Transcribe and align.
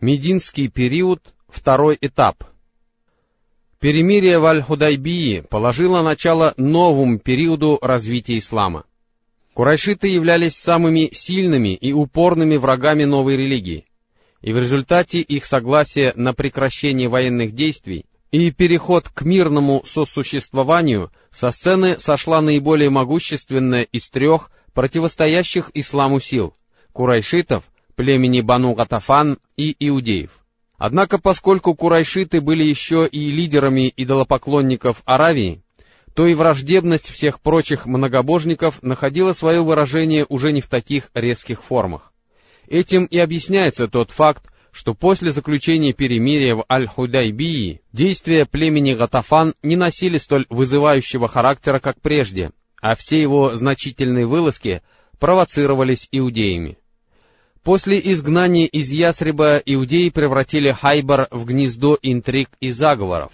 Мединский 0.00 0.68
период, 0.68 1.22
второй 1.48 1.96
этап. 1.98 2.44
Перемирие 3.80 4.38
в 4.38 4.44
Аль-Худайбии 4.44 5.40
положило 5.40 6.02
начало 6.02 6.52
новому 6.58 7.18
периоду 7.18 7.78
развития 7.80 8.36
ислама. 8.36 8.84
Курайшиты 9.54 10.08
являлись 10.08 10.54
самыми 10.54 11.08
сильными 11.14 11.74
и 11.74 11.94
упорными 11.94 12.58
врагами 12.58 13.04
новой 13.04 13.38
религии, 13.38 13.86
и 14.42 14.52
в 14.52 14.58
результате 14.58 15.20
их 15.20 15.46
согласия 15.46 16.12
на 16.14 16.34
прекращение 16.34 17.08
военных 17.08 17.52
действий 17.52 18.04
и 18.30 18.50
переход 18.50 19.08
к 19.08 19.22
мирному 19.22 19.82
сосуществованию 19.86 21.10
со 21.30 21.48
сцены 21.48 21.98
сошла 21.98 22.42
наиболее 22.42 22.90
могущественная 22.90 23.84
из 23.84 24.10
трех 24.10 24.50
противостоящих 24.74 25.70
исламу 25.72 26.20
сил— 26.20 26.54
курайшитов— 26.92 27.64
племени 27.96 28.42
Бану 28.42 28.74
Гатафан 28.74 29.38
и 29.56 29.74
иудеев. 29.80 30.30
Однако, 30.78 31.18
поскольку 31.18 31.74
курайшиты 31.74 32.40
были 32.40 32.62
еще 32.62 33.08
и 33.10 33.30
лидерами 33.30 33.92
идолопоклонников 33.96 35.02
Аравии, 35.06 35.62
то 36.14 36.26
и 36.26 36.34
враждебность 36.34 37.10
всех 37.10 37.40
прочих 37.40 37.86
многобожников 37.86 38.82
находила 38.82 39.32
свое 39.32 39.62
выражение 39.62 40.26
уже 40.28 40.52
не 40.52 40.60
в 40.60 40.68
таких 40.68 41.10
резких 41.14 41.62
формах. 41.62 42.12
Этим 42.68 43.04
и 43.04 43.18
объясняется 43.18 43.88
тот 43.88 44.10
факт, 44.10 44.50
что 44.72 44.92
после 44.92 45.30
заключения 45.30 45.94
перемирия 45.94 46.54
в 46.54 46.64
Аль-Худайбии 46.70 47.80
действия 47.92 48.44
племени 48.44 48.92
Гатафан 48.92 49.54
не 49.62 49.76
носили 49.76 50.18
столь 50.18 50.46
вызывающего 50.50 51.28
характера, 51.28 51.80
как 51.80 52.00
прежде, 52.00 52.50
а 52.82 52.94
все 52.94 53.20
его 53.20 53.54
значительные 53.54 54.26
вылазки 54.26 54.82
провоцировались 55.18 56.08
иудеями. 56.12 56.76
После 57.66 57.98
изгнания 57.98 58.66
из 58.66 58.92
Ясреба 58.92 59.60
иудеи 59.66 60.10
превратили 60.10 60.70
Хайбар 60.70 61.26
в 61.32 61.46
гнездо 61.46 61.98
интриг 62.00 62.48
и 62.60 62.70
заговоров. 62.70 63.32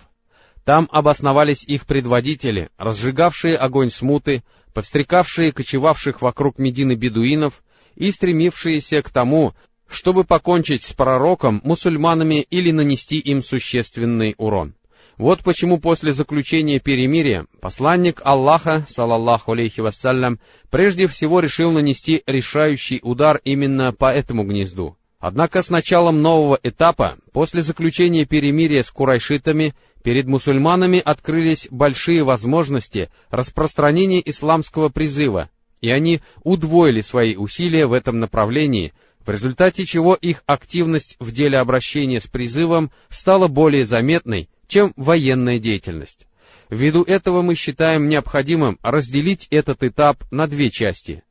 Там 0.64 0.89
обосновались 0.91 1.64
их 1.64 1.84
предводители, 1.84 2.70
разжигавшие 2.78 3.58
огонь 3.58 3.91
смуты, 3.91 4.42
подстрекавшие 4.72 5.52
кочевавших 5.52 6.22
вокруг 6.22 6.58
Медины 6.58 6.94
бедуинов 6.94 7.62
и 7.94 8.11
стремившиеся 8.11 9.02
к 9.02 9.11
тому, 9.11 9.52
чтобы 9.86 10.24
покончить 10.24 10.84
с 10.84 10.94
пророком, 10.94 11.61
мусульманами 11.62 12.41
или 12.41 12.70
нанести 12.70 13.19
им 13.19 13.42
существенный 13.42 14.34
урон. 14.39 14.74
Вот 15.23 15.45
почему 15.45 15.78
после 15.78 16.12
заключения 16.12 16.81
перемирия 16.81 17.47
посланник 17.61 18.20
Аллаха, 18.25 18.84
салаллаху 18.89 19.53
алейхи 19.53 19.81
вассалям, 19.81 20.41
прежде 20.69 21.06
всего 21.06 21.39
решил 21.39 21.70
нанести 21.70 22.25
решающий 22.27 22.98
удар 23.05 23.41
именно 23.45 23.92
по 23.92 24.12
этому 24.12 24.42
гнезду. 24.42 24.97
Однако 25.20 25.62
с 25.62 25.70
началом 25.70 26.23
нового 26.23 26.59
этапа, 26.64 27.19
после 27.33 27.62
заключения 27.62 28.25
перемирия 28.25 28.83
с 28.83 28.91
курайшитами, 28.91 29.77
перед 30.03 30.27
мусульманами 30.27 30.98
открылись 30.98 31.69
большие 31.70 32.25
возможности 32.25 33.09
распространения 33.31 34.20
исламского 34.25 34.89
призыва, 34.89 35.51
и 35.81 35.89
они 35.89 36.20
удвоили 36.42 37.01
свои 37.01 37.36
усилия 37.36 37.86
в 37.86 37.92
этом 37.92 38.19
направлении, 38.19 38.92
в 39.25 39.31
результате 39.31 39.84
чего 39.84 40.17
их 40.17 40.42
активность 40.47 41.14
в 41.20 41.31
деле 41.31 41.59
обращения 41.59 42.19
с 42.19 42.27
призывом 42.27 42.91
стала 43.09 43.47
более 43.47 43.86
заметной, 43.86 44.48
чем 44.73 44.95
военная 44.97 45.59
деятельность. 45.59 46.27
Ввиду 46.70 47.03
этого 47.03 47.42
мы 47.42 47.55
считаем 47.56 48.09
необходимым 48.09 48.79
разделить 48.81 49.47
этот 49.51 49.83
этап 49.83 50.25
на 50.31 50.47
две 50.47 50.70
части. 50.70 51.23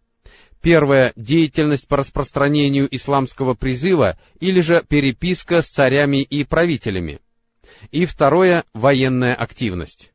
Первая— 0.62 1.12
деятельность 1.16 1.88
по 1.88 1.98
распространению 1.98 2.88
исламского 2.96 3.56
призыва 3.56 4.20
или 4.40 4.62
же 4.62 4.86
переписка 4.88 5.64
с 5.64 5.70
царями 5.70 6.22
и 6.22 6.44
правителями. 6.44 7.20
И 7.90 8.06
второе— 8.06 8.64
военная 8.76 9.34
активность. 9.34 10.12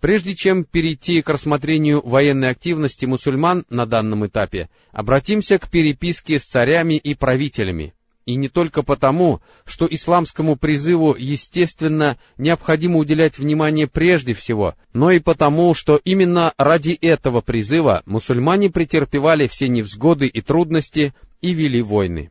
Прежде 0.00 0.34
чем 0.34 0.64
перейти 0.64 1.22
к 1.22 1.28
рассмотрению 1.28 2.04
военной 2.04 2.50
активности 2.50 3.06
мусульман 3.06 3.66
на 3.70 3.86
данном 3.86 4.26
этапе, 4.26 4.68
обратимся 4.90 5.60
к 5.60 5.70
переписке 5.70 6.40
с 6.40 6.44
царями 6.44 6.94
и 6.94 7.14
правителями, 7.14 7.94
и 8.28 8.36
не 8.36 8.50
только 8.50 8.82
потому, 8.82 9.40
что 9.64 9.88
исламскому 9.90 10.56
призыву, 10.56 11.14
естественно, 11.18 12.18
необходимо 12.36 12.98
уделять 12.98 13.38
внимание 13.38 13.86
прежде 13.86 14.34
всего, 14.34 14.74
но 14.92 15.10
и 15.10 15.18
потому, 15.18 15.72
что 15.72 15.98
именно 16.04 16.52
ради 16.58 16.90
этого 16.90 17.40
призыва 17.40 18.02
мусульмане 18.04 18.68
претерпевали 18.68 19.46
все 19.46 19.68
невзгоды 19.68 20.26
и 20.26 20.42
трудности 20.42 21.14
и 21.40 21.54
вели 21.54 21.80
войны. 21.80 22.30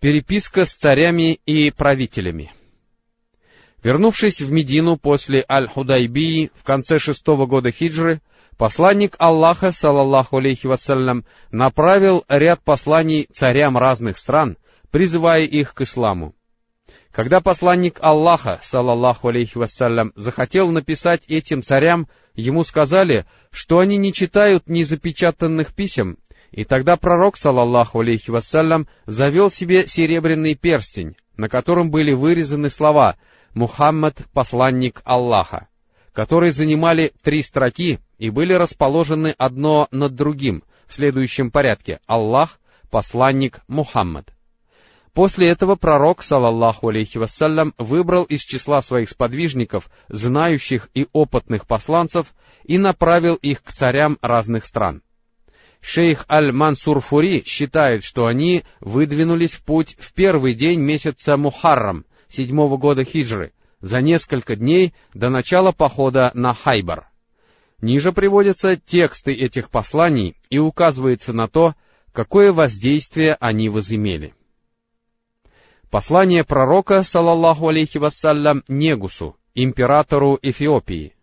Переписка 0.00 0.64
с 0.64 0.74
царями 0.74 1.38
и 1.44 1.70
правителями 1.72 2.50
Вернувшись 3.82 4.40
в 4.40 4.50
Медину 4.50 4.96
после 4.96 5.44
Аль-Худайбии 5.46 6.52
в 6.54 6.64
конце 6.64 6.98
шестого 6.98 7.44
года 7.44 7.70
хиджры, 7.70 8.22
посланник 8.56 9.14
Аллаха, 9.18 9.72
салаллаху 9.72 10.38
алейхи 10.38 10.66
вассалям, 10.66 11.26
направил 11.50 12.24
ряд 12.28 12.62
посланий 12.64 13.28
царям 13.30 13.76
разных 13.76 14.16
стран— 14.16 14.56
призывая 14.90 15.44
их 15.44 15.74
к 15.74 15.82
исламу. 15.82 16.34
Когда 17.12 17.40
посланник 17.40 17.98
Аллаха, 18.00 18.60
салаллаху 18.62 19.28
алейхи 19.28 19.58
вассалям, 19.58 20.12
захотел 20.14 20.70
написать 20.70 21.24
этим 21.28 21.62
царям, 21.62 22.08
ему 22.34 22.64
сказали, 22.64 23.26
что 23.50 23.80
они 23.80 23.96
не 23.96 24.12
читают 24.12 24.68
незапечатанных 24.68 25.74
писем, 25.74 26.18
и 26.50 26.64
тогда 26.64 26.96
пророк, 26.96 27.36
салаллаху 27.36 28.00
алейхи 28.00 28.30
вассалям, 28.30 28.88
завел 29.06 29.50
себе 29.50 29.86
серебряный 29.86 30.54
перстень, 30.54 31.16
на 31.36 31.48
котором 31.48 31.90
были 31.90 32.12
вырезаны 32.12 32.70
слова 32.70 33.16
«Мухаммад, 33.54 34.22
посланник 34.32 35.00
Аллаха», 35.04 35.68
которые 36.12 36.52
занимали 36.52 37.12
три 37.22 37.42
строки 37.42 37.98
и 38.18 38.30
были 38.30 38.52
расположены 38.52 39.34
одно 39.38 39.88
над 39.90 40.14
другим 40.14 40.62
в 40.86 40.94
следующем 40.94 41.50
порядке 41.50 42.00
«Аллах, 42.06 42.60
посланник 42.90 43.60
Мухаммад». 43.66 44.32
После 45.18 45.48
этого 45.48 45.74
пророк, 45.74 46.22
салаллаху 46.22 46.90
алейхи 46.90 47.18
вассалям, 47.18 47.74
выбрал 47.76 48.22
из 48.22 48.42
числа 48.42 48.80
своих 48.80 49.08
сподвижников, 49.08 49.90
знающих 50.06 50.90
и 50.94 51.08
опытных 51.12 51.66
посланцев, 51.66 52.28
и 52.62 52.78
направил 52.78 53.34
их 53.34 53.64
к 53.64 53.72
царям 53.72 54.18
разных 54.22 54.64
стран. 54.64 55.02
Шейх 55.80 56.24
Аль-Мансур 56.30 57.00
Фури 57.00 57.42
считает, 57.44 58.04
что 58.04 58.26
они 58.26 58.62
выдвинулись 58.78 59.54
в 59.54 59.64
путь 59.64 59.96
в 59.98 60.12
первый 60.12 60.54
день 60.54 60.78
месяца 60.78 61.36
Мухаррам, 61.36 62.04
седьмого 62.28 62.76
года 62.76 63.02
хиджры, 63.02 63.50
за 63.80 64.00
несколько 64.00 64.54
дней 64.54 64.94
до 65.14 65.30
начала 65.30 65.72
похода 65.72 66.30
на 66.34 66.54
Хайбар. 66.54 67.08
Ниже 67.80 68.12
приводятся 68.12 68.76
тексты 68.76 69.32
этих 69.32 69.70
посланий 69.70 70.36
и 70.48 70.60
указывается 70.60 71.32
на 71.32 71.48
то, 71.48 71.74
какое 72.12 72.52
воздействие 72.52 73.36
они 73.40 73.68
возымели. 73.68 74.32
Послание 75.90 76.44
пророка, 76.44 77.02
салаллаху 77.02 77.68
алейхи 77.68 77.96
вассалям, 77.96 78.62
Негусу, 78.68 79.36
императору 79.54 80.38
Эфиопии. 80.42 81.14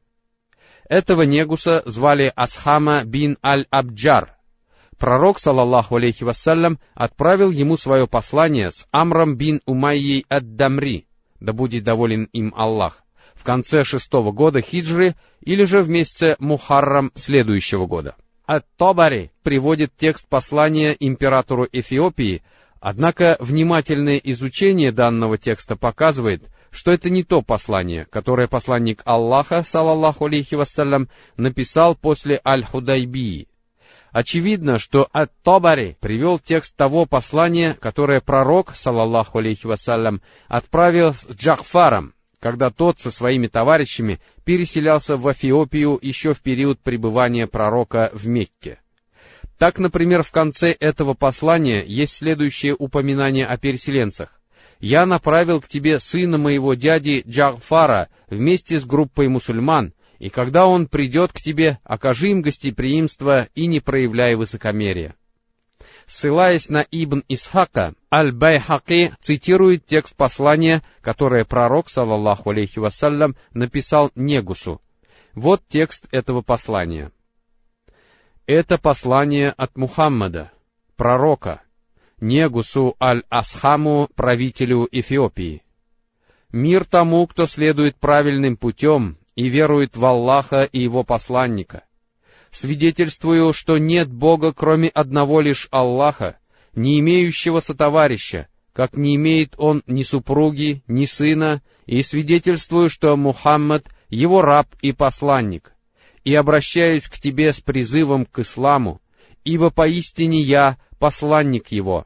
Этого 0.89 1.21
Негуса 1.21 1.83
звали 1.85 2.31
Асхама 2.35 3.03
бин 3.05 3.37
Аль-Абджар. 3.45 4.37
Пророк, 4.97 5.39
салаллаху 5.39 5.97
алейхи 5.97 6.23
вассалям, 6.23 6.79
отправил 6.95 7.51
ему 7.51 7.77
свое 7.77 8.07
послание 8.07 8.71
с 8.71 8.87
Амром 8.91 9.35
бин 9.35 9.61
Умайей 9.67 10.25
ад-Дамри, 10.29 11.05
да 11.39 11.53
будет 11.53 11.83
доволен 11.83 12.23
им 12.33 12.51
Аллах, 12.55 13.03
в 13.35 13.43
конце 13.43 13.83
шестого 13.83 14.31
года 14.31 14.61
хиджры 14.61 15.13
или 15.41 15.63
же 15.63 15.81
в 15.81 15.89
месяце 15.89 16.37
Мухаррам 16.39 17.11
следующего 17.13 17.85
года. 17.85 18.15
Ат-Тобари 18.47 19.31
приводит 19.43 19.91
текст 19.95 20.27
послания 20.27 20.95
императору 20.99 21.67
Эфиопии 21.71 22.43
Однако 22.79 23.37
внимательное 23.39 24.17
изучение 24.17 24.91
данного 24.91 25.37
текста 25.37 25.75
показывает, 25.75 26.43
что 26.71 26.91
это 26.91 27.09
не 27.09 27.23
то 27.23 27.41
послание, 27.41 28.05
которое 28.05 28.47
посланник 28.47 29.01
Аллаха, 29.05 29.61
салаллаху 29.61 30.25
алейхи 30.25 30.55
вассалям, 30.55 31.09
написал 31.37 31.95
после 31.95 32.39
Аль-Худайбии. 32.45 33.47
Очевидно, 34.11 34.79
что 34.79 35.09
Ат-Табари 35.11 35.97
привел 35.99 36.39
текст 36.39 36.75
того 36.75 37.05
послания, 37.05 37.75
которое 37.79 38.21
пророк, 38.21 38.75
салаллаху 38.75 39.39
алейхи 39.39 39.67
вассалям, 39.67 40.21
отправил 40.47 41.13
с 41.13 41.27
Джахфаром, 41.35 42.13
когда 42.39 42.69
тот 42.69 42.99
со 42.99 43.11
своими 43.11 43.47
товарищами 43.47 44.19
переселялся 44.43 45.17
в 45.17 45.29
Эфиопию 45.31 45.97
еще 46.01 46.33
в 46.33 46.41
период 46.41 46.79
пребывания 46.79 47.47
пророка 47.47 48.11
в 48.13 48.27
Мекке. 48.27 48.79
Так, 49.57 49.79
например, 49.79 50.23
в 50.23 50.31
конце 50.31 50.71
этого 50.71 51.13
послания 51.13 51.83
есть 51.85 52.17
следующее 52.17 52.75
упоминание 52.77 53.45
о 53.45 53.57
переселенцах. 53.57 54.29
«Я 54.79 55.05
направил 55.05 55.61
к 55.61 55.67
тебе 55.67 55.99
сына 55.99 56.37
моего 56.37 56.73
дяди 56.73 57.23
Джафара 57.27 58.09
вместе 58.29 58.79
с 58.79 58.85
группой 58.85 59.29
мусульман, 59.29 59.93
и 60.19 60.29
когда 60.29 60.67
он 60.67 60.87
придет 60.87 61.31
к 61.31 61.41
тебе, 61.41 61.79
окажи 61.83 62.29
им 62.29 62.41
гостеприимство 62.41 63.47
и 63.55 63.67
не 63.67 63.79
проявляй 63.79 64.35
высокомерия». 64.35 65.15
Ссылаясь 66.05 66.69
на 66.69 66.85
Ибн 66.91 67.23
Исхака, 67.29 67.95
Аль-Байхаки 68.13 69.13
цитирует 69.21 69.87
текст 69.87 70.15
послания, 70.15 70.83
которое 71.01 71.45
пророк, 71.45 71.89
саллаллаху 71.89 72.51
алейхи 72.51 72.77
вассалям, 72.77 73.35
написал 73.53 74.11
Негусу. 74.13 74.81
Вот 75.33 75.63
текст 75.67 76.05
этого 76.11 76.41
послания. 76.41 77.11
Это 78.47 78.77
послание 78.77 79.49
от 79.49 79.75
Мухаммада, 79.75 80.51
пророка, 80.95 81.63
Негусу 82.21 82.95
Аль-Асхаму, 83.01 84.07
правителю 84.15 84.87
Эфиопии. 84.91 85.63
Мир 86.51 86.85
тому, 86.85 87.25
кто 87.25 87.47
следует 87.47 87.95
правильным 87.95 88.55
путем 88.55 89.17
и 89.35 89.47
верует 89.47 89.97
в 89.97 90.05
Аллаха 90.05 90.61
и 90.61 90.79
Его 90.79 91.03
посланника. 91.03 91.85
Свидетельствую, 92.51 93.51
что 93.51 93.79
нет 93.79 94.13
Бога, 94.13 94.53
кроме 94.53 94.89
одного 94.89 95.41
лишь 95.41 95.67
Аллаха, 95.71 96.37
не 96.75 96.99
имеющего 96.99 97.61
сотоварища, 97.61 98.47
как 98.73 98.95
не 98.95 99.15
имеет 99.15 99.55
он 99.57 99.81
ни 99.87 100.03
супруги, 100.03 100.83
ни 100.87 101.05
сына, 101.05 101.63
и 101.87 102.03
свидетельствую, 102.03 102.91
что 102.91 103.17
Мухаммад— 103.17 103.87
его 104.09 104.43
раб 104.43 104.67
и 104.81 104.91
посланник, 104.91 105.74
и 106.25 106.33
обращаюсь 106.33 107.07
к 107.07 107.19
тебе 107.19 107.53
с 107.53 107.61
призывом 107.61 108.25
к 108.25 108.39
исламу, 108.39 108.99
ибо 109.45 109.69
поистине 109.69 110.41
я 110.41 110.77
посланник 110.99 111.71
его. 111.71 112.05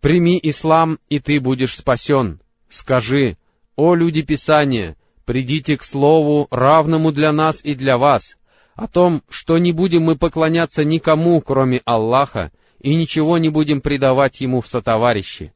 Прими 0.00 0.40
ислам, 0.42 0.98
и 1.08 1.20
ты 1.20 1.38
будешь 1.38 1.76
спасен. 1.76 2.40
Скажи, 2.68 3.36
«О 3.76 3.94
люди 3.94 4.22
Писания, 4.22 4.96
придите 5.24 5.76
к 5.76 5.84
слову, 5.84 6.48
равному 6.50 7.12
для 7.12 7.30
нас 7.30 7.60
и 7.62 7.74
для 7.74 7.98
вас, 7.98 8.36
о 8.74 8.88
том, 8.88 9.22
что 9.28 9.58
не 9.58 9.72
будем 9.72 10.02
мы 10.02 10.16
поклоняться 10.16 10.82
никому, 10.82 11.40
кроме 11.40 11.82
Аллаха, 11.84 12.50
и 12.80 12.94
ничего 12.94 13.38
не 13.38 13.50
будем 13.50 13.80
предавать 13.80 14.40
Ему 14.40 14.60
в 14.62 14.68
сотоварищи, 14.68 15.52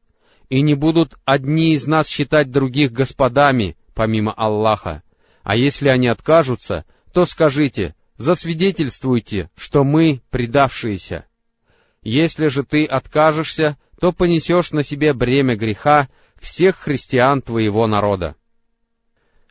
и 0.49 0.61
не 0.61 0.75
будут 0.75 1.15
одни 1.25 1.73
из 1.73 1.87
нас 1.87 2.07
считать 2.07 2.51
других 2.51 2.91
господами, 2.91 3.75
помимо 3.95 4.33
Аллаха, 4.33 5.01
а 5.41 5.55
если 5.55 5.89
они 5.89 6.07
откажутся, 6.07 6.85
то 7.13 7.25
скажите, 7.25 7.95
засвидетельствуйте, 8.17 9.49
что 9.55 9.83
мы 9.83 10.21
предавшиеся. 10.29 11.25
Если 12.01 12.47
же 12.47 12.63
ты 12.63 12.85
откажешься, 12.85 13.77
то 13.99 14.11
понесешь 14.11 14.71
на 14.71 14.83
себе 14.83 15.13
бремя 15.13 15.55
греха, 15.55 16.09
всех 16.39 16.77
христиан 16.77 17.41
твоего 17.41 17.87
народа. 17.87 18.35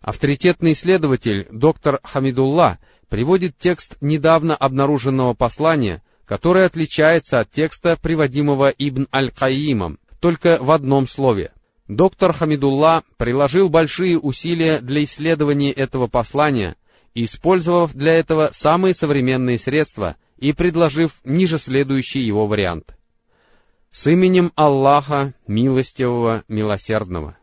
Авторитетный 0.00 0.72
исследователь 0.72 1.46
доктор 1.50 2.00
Хамидулла 2.02 2.78
приводит 3.08 3.56
текст 3.56 3.96
недавно 4.00 4.56
обнаруженного 4.56 5.32
послания, 5.32 6.02
которое 6.24 6.66
отличается 6.66 7.40
от 7.40 7.50
текста, 7.50 7.96
приводимого 8.00 8.68
Ибн 8.68 9.06
Аль-Каимом, 9.14 9.98
только 10.20 10.58
в 10.60 10.70
одном 10.70 11.06
слове. 11.06 11.52
Доктор 11.88 12.32
Хамидулла 12.32 13.02
приложил 13.16 13.68
большие 13.68 14.18
усилия 14.18 14.80
для 14.80 15.04
исследования 15.04 15.72
этого 15.72 16.06
послания, 16.06 16.76
использовав 17.14 17.94
для 17.94 18.14
этого 18.14 18.50
самые 18.52 18.94
современные 18.94 19.58
средства 19.58 20.16
и 20.38 20.52
предложив 20.52 21.20
ниже 21.24 21.58
следующий 21.58 22.22
его 22.22 22.46
вариант— 22.46 22.96
с 23.92 24.06
именем 24.10 24.52
Аллаха, 24.56 25.34
милостивого, 25.46 26.44
милосердного. 26.48 27.36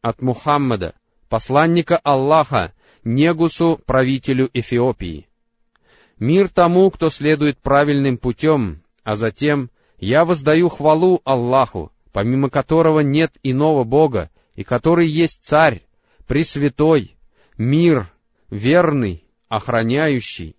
От 0.00 0.22
Мухаммада, 0.22 0.94
посланника 1.28 1.98
Аллаха, 1.98 2.72
Негусу, 3.02 3.80
правителю 3.84 4.48
Эфиопии. 4.54 5.26
Мир 6.18 6.48
тому, 6.48 6.90
кто 6.90 7.08
следует 7.08 7.58
правильным 7.58 8.18
путем, 8.18 8.82
а 9.02 9.16
затем 9.16 9.70
я 9.98 10.24
воздаю 10.24 10.68
хвалу 10.68 11.20
Аллаху, 11.24 11.90
помимо 12.12 12.50
которого 12.50 13.00
нет 13.00 13.32
иного 13.42 13.84
Бога, 13.84 14.30
и 14.54 14.62
который 14.62 15.08
есть 15.08 15.40
Царь, 15.42 15.82
Пресвятой, 16.28 17.16
Мир, 17.58 18.09
Верный, 18.50 19.22
Охраняющий. 19.48 20.56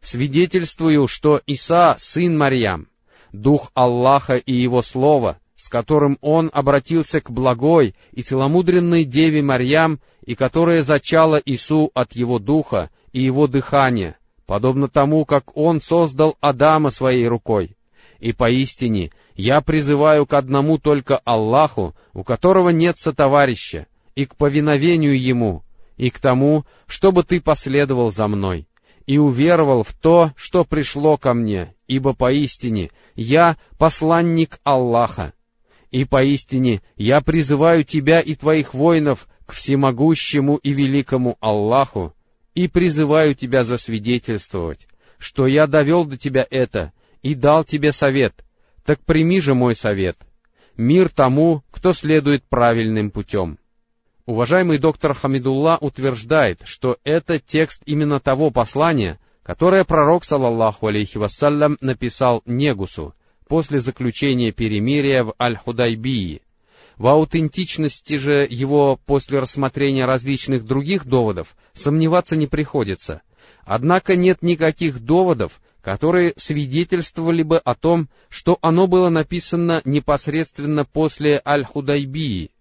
Свидетельствую, 0.00 1.08
что 1.08 1.40
Иса, 1.46 1.96
сын 1.98 2.36
Марьям, 2.38 2.88
Дух 3.32 3.72
Аллаха 3.74 4.34
и 4.34 4.52
Его 4.52 4.82
Слово, 4.82 5.38
с 5.56 5.68
которым 5.68 6.18
Он 6.20 6.48
обратился 6.52 7.20
к 7.20 7.30
благой 7.30 7.96
и 8.12 8.22
целомудренной 8.22 9.04
Деве 9.04 9.42
Марьям, 9.42 10.00
и 10.24 10.36
которая 10.36 10.82
зачала 10.82 11.40
Ису 11.44 11.90
от 11.94 12.14
Его 12.14 12.38
Духа 12.38 12.90
и 13.12 13.22
Его 13.22 13.48
дыхания, 13.48 14.16
подобно 14.46 14.88
тому, 14.88 15.24
как 15.24 15.56
Он 15.56 15.80
создал 15.80 16.36
Адама 16.40 16.90
своей 16.90 17.26
рукой. 17.26 17.76
И 18.20 18.32
поистине 18.32 19.10
я 19.34 19.60
призываю 19.60 20.26
к 20.26 20.34
одному 20.34 20.78
только 20.78 21.18
Аллаху, 21.24 21.96
у 22.12 22.22
которого 22.22 22.68
нет 22.68 22.98
сотоварища, 22.98 23.86
и 24.14 24.24
к 24.24 24.36
повиновению 24.36 25.20
Ему, 25.20 25.64
и 25.96 26.10
к 26.10 26.18
тому, 26.18 26.64
чтобы 26.86 27.22
ты 27.22 27.40
последовал 27.40 28.12
за 28.12 28.28
мной 28.28 28.66
и 29.06 29.18
уверовал 29.18 29.82
в 29.82 29.92
то, 29.92 30.32
что 30.36 30.64
пришло 30.64 31.16
ко 31.16 31.34
мне, 31.34 31.74
ибо 31.86 32.14
поистине 32.14 32.90
я 33.14 33.56
посланник 33.78 34.58
Аллаха. 34.64 35.34
И 35.90 36.04
поистине 36.04 36.80
я 36.96 37.20
призываю 37.20 37.84
тебя 37.84 38.20
и 38.20 38.34
твоих 38.34 38.74
воинов 38.74 39.28
к 39.46 39.52
всемогущему 39.52 40.56
и 40.56 40.72
великому 40.72 41.36
Аллаху, 41.40 42.14
и 42.54 42.66
призываю 42.66 43.34
тебя 43.34 43.62
засвидетельствовать, 43.62 44.88
что 45.18 45.46
я 45.46 45.66
довел 45.66 46.06
до 46.06 46.16
тебя 46.16 46.46
это 46.50 46.92
и 47.22 47.34
дал 47.34 47.64
тебе 47.64 47.92
совет, 47.92 48.44
так 48.84 49.00
прими 49.04 49.40
же 49.40 49.54
мой 49.54 49.74
совет. 49.74 50.16
Мир 50.76 51.08
тому, 51.08 51.62
кто 51.70 51.92
следует 51.92 52.42
правильным 52.44 53.10
путем. 53.10 53.58
Уважаемый 54.26 54.78
доктор 54.78 55.12
Хамидулла 55.12 55.76
утверждает, 55.82 56.62
что 56.64 56.96
это 57.04 57.38
текст 57.38 57.82
именно 57.84 58.20
того 58.20 58.50
послания, 58.50 59.20
которое 59.42 59.84
пророк, 59.84 60.24
саллаллаху 60.24 60.86
алейхи 60.86 61.18
вассалям, 61.18 61.76
написал 61.82 62.40
Негусу 62.46 63.14
после 63.48 63.80
заключения 63.80 64.50
перемирия 64.50 65.24
в 65.24 65.34
Аль-Худайбии. 65.38 66.40
В 66.96 67.06
аутентичности 67.08 68.14
же 68.14 68.46
его 68.48 68.98
после 69.04 69.40
рассмотрения 69.40 70.06
различных 70.06 70.64
других 70.64 71.04
доводов 71.04 71.54
сомневаться 71.74 72.34
не 72.34 72.46
приходится. 72.46 73.20
Однако 73.66 74.16
нет 74.16 74.40
никаких 74.40 75.00
доводов, 75.00 75.60
которые 75.82 76.32
свидетельствовали 76.38 77.42
бы 77.42 77.58
о 77.58 77.74
том, 77.74 78.08
что 78.30 78.56
оно 78.62 78.86
было 78.86 79.10
написано 79.10 79.82
непосредственно 79.84 80.86
после 80.86 81.42
Аль-Худайбии, 81.44 82.53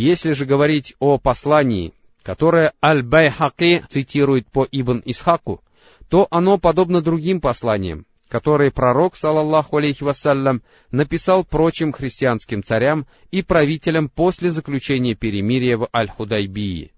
если 0.00 0.32
же 0.32 0.46
говорить 0.46 0.94
о 0.98 1.18
послании, 1.18 1.92
которое 2.22 2.72
Аль-Байхаки 2.82 3.84
цитирует 3.88 4.46
по 4.50 4.66
Ибн 4.70 5.02
Исхаку, 5.04 5.62
то 6.08 6.26
оно 6.30 6.58
подобно 6.58 7.02
другим 7.02 7.40
посланиям, 7.40 8.06
которые 8.28 8.70
пророк, 8.70 9.16
салаллаху 9.16 9.76
алейхи 9.76 10.04
вассалям, 10.04 10.62
написал 10.90 11.44
прочим 11.44 11.92
христианским 11.92 12.62
царям 12.62 13.06
и 13.30 13.42
правителям 13.42 14.08
после 14.08 14.50
заключения 14.50 15.14
перемирия 15.14 15.76
в 15.76 15.88
Аль-Худайбии. 15.94 16.92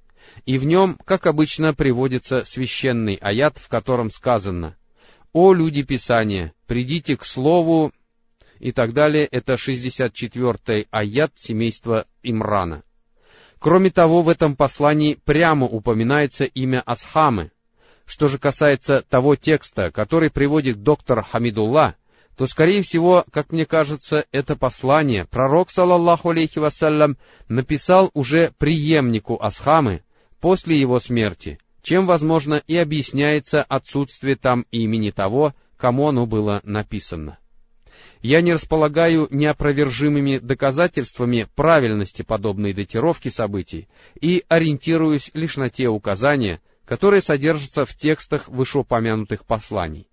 И 0.46 0.58
в 0.58 0.64
нем, 0.64 0.98
как 1.04 1.26
обычно, 1.26 1.74
приводится 1.74 2.44
священный 2.44 3.14
аят, 3.14 3.58
в 3.58 3.68
котором 3.68 4.10
сказано 4.10 4.76
«О 5.32 5.52
люди 5.52 5.82
Писания, 5.82 6.52
придите 6.66 7.16
к 7.16 7.24
слову 7.24 7.92
и 8.58 8.72
так 8.72 8.92
далее, 8.92 9.26
это 9.26 9.54
64-й 9.54 10.86
аят 10.90 11.32
семейства 11.36 12.06
Имрана. 12.22 12.82
Кроме 13.64 13.88
того, 13.88 14.20
в 14.20 14.28
этом 14.28 14.56
послании 14.56 15.16
прямо 15.24 15.66
упоминается 15.66 16.44
имя 16.44 16.82
Асхамы. 16.84 17.50
Что 18.04 18.28
же 18.28 18.36
касается 18.36 19.02
того 19.08 19.36
текста, 19.36 19.90
который 19.90 20.30
приводит 20.30 20.82
доктор 20.82 21.22
Хамидулла, 21.22 21.94
то, 22.36 22.44
скорее 22.44 22.82
всего, 22.82 23.24
как 23.32 23.52
мне 23.52 23.64
кажется, 23.64 24.26
это 24.32 24.54
послание 24.54 25.24
пророк, 25.24 25.70
саллаллаху 25.70 26.28
алейхи 26.28 26.58
вассалям, 26.58 27.16
написал 27.48 28.10
уже 28.12 28.52
преемнику 28.58 29.42
Асхамы 29.42 30.02
после 30.42 30.78
его 30.78 30.98
смерти, 30.98 31.58
чем, 31.80 32.04
возможно, 32.04 32.62
и 32.66 32.76
объясняется 32.76 33.62
отсутствие 33.62 34.36
там 34.36 34.66
имени 34.72 35.10
того, 35.10 35.54
кому 35.78 36.08
оно 36.08 36.26
было 36.26 36.60
написано 36.64 37.38
я 38.22 38.40
не 38.40 38.52
располагаю 38.52 39.28
неопровержимыми 39.30 40.38
доказательствами 40.38 41.48
правильности 41.54 42.22
подобной 42.22 42.72
датировки 42.72 43.28
событий 43.28 43.88
и 44.20 44.44
ориентируюсь 44.48 45.30
лишь 45.34 45.56
на 45.56 45.68
те 45.68 45.88
указания, 45.88 46.60
которые 46.84 47.22
содержатся 47.22 47.84
в 47.84 47.94
текстах 47.94 48.48
вышеупомянутых 48.48 49.44
посланий. 49.44 50.08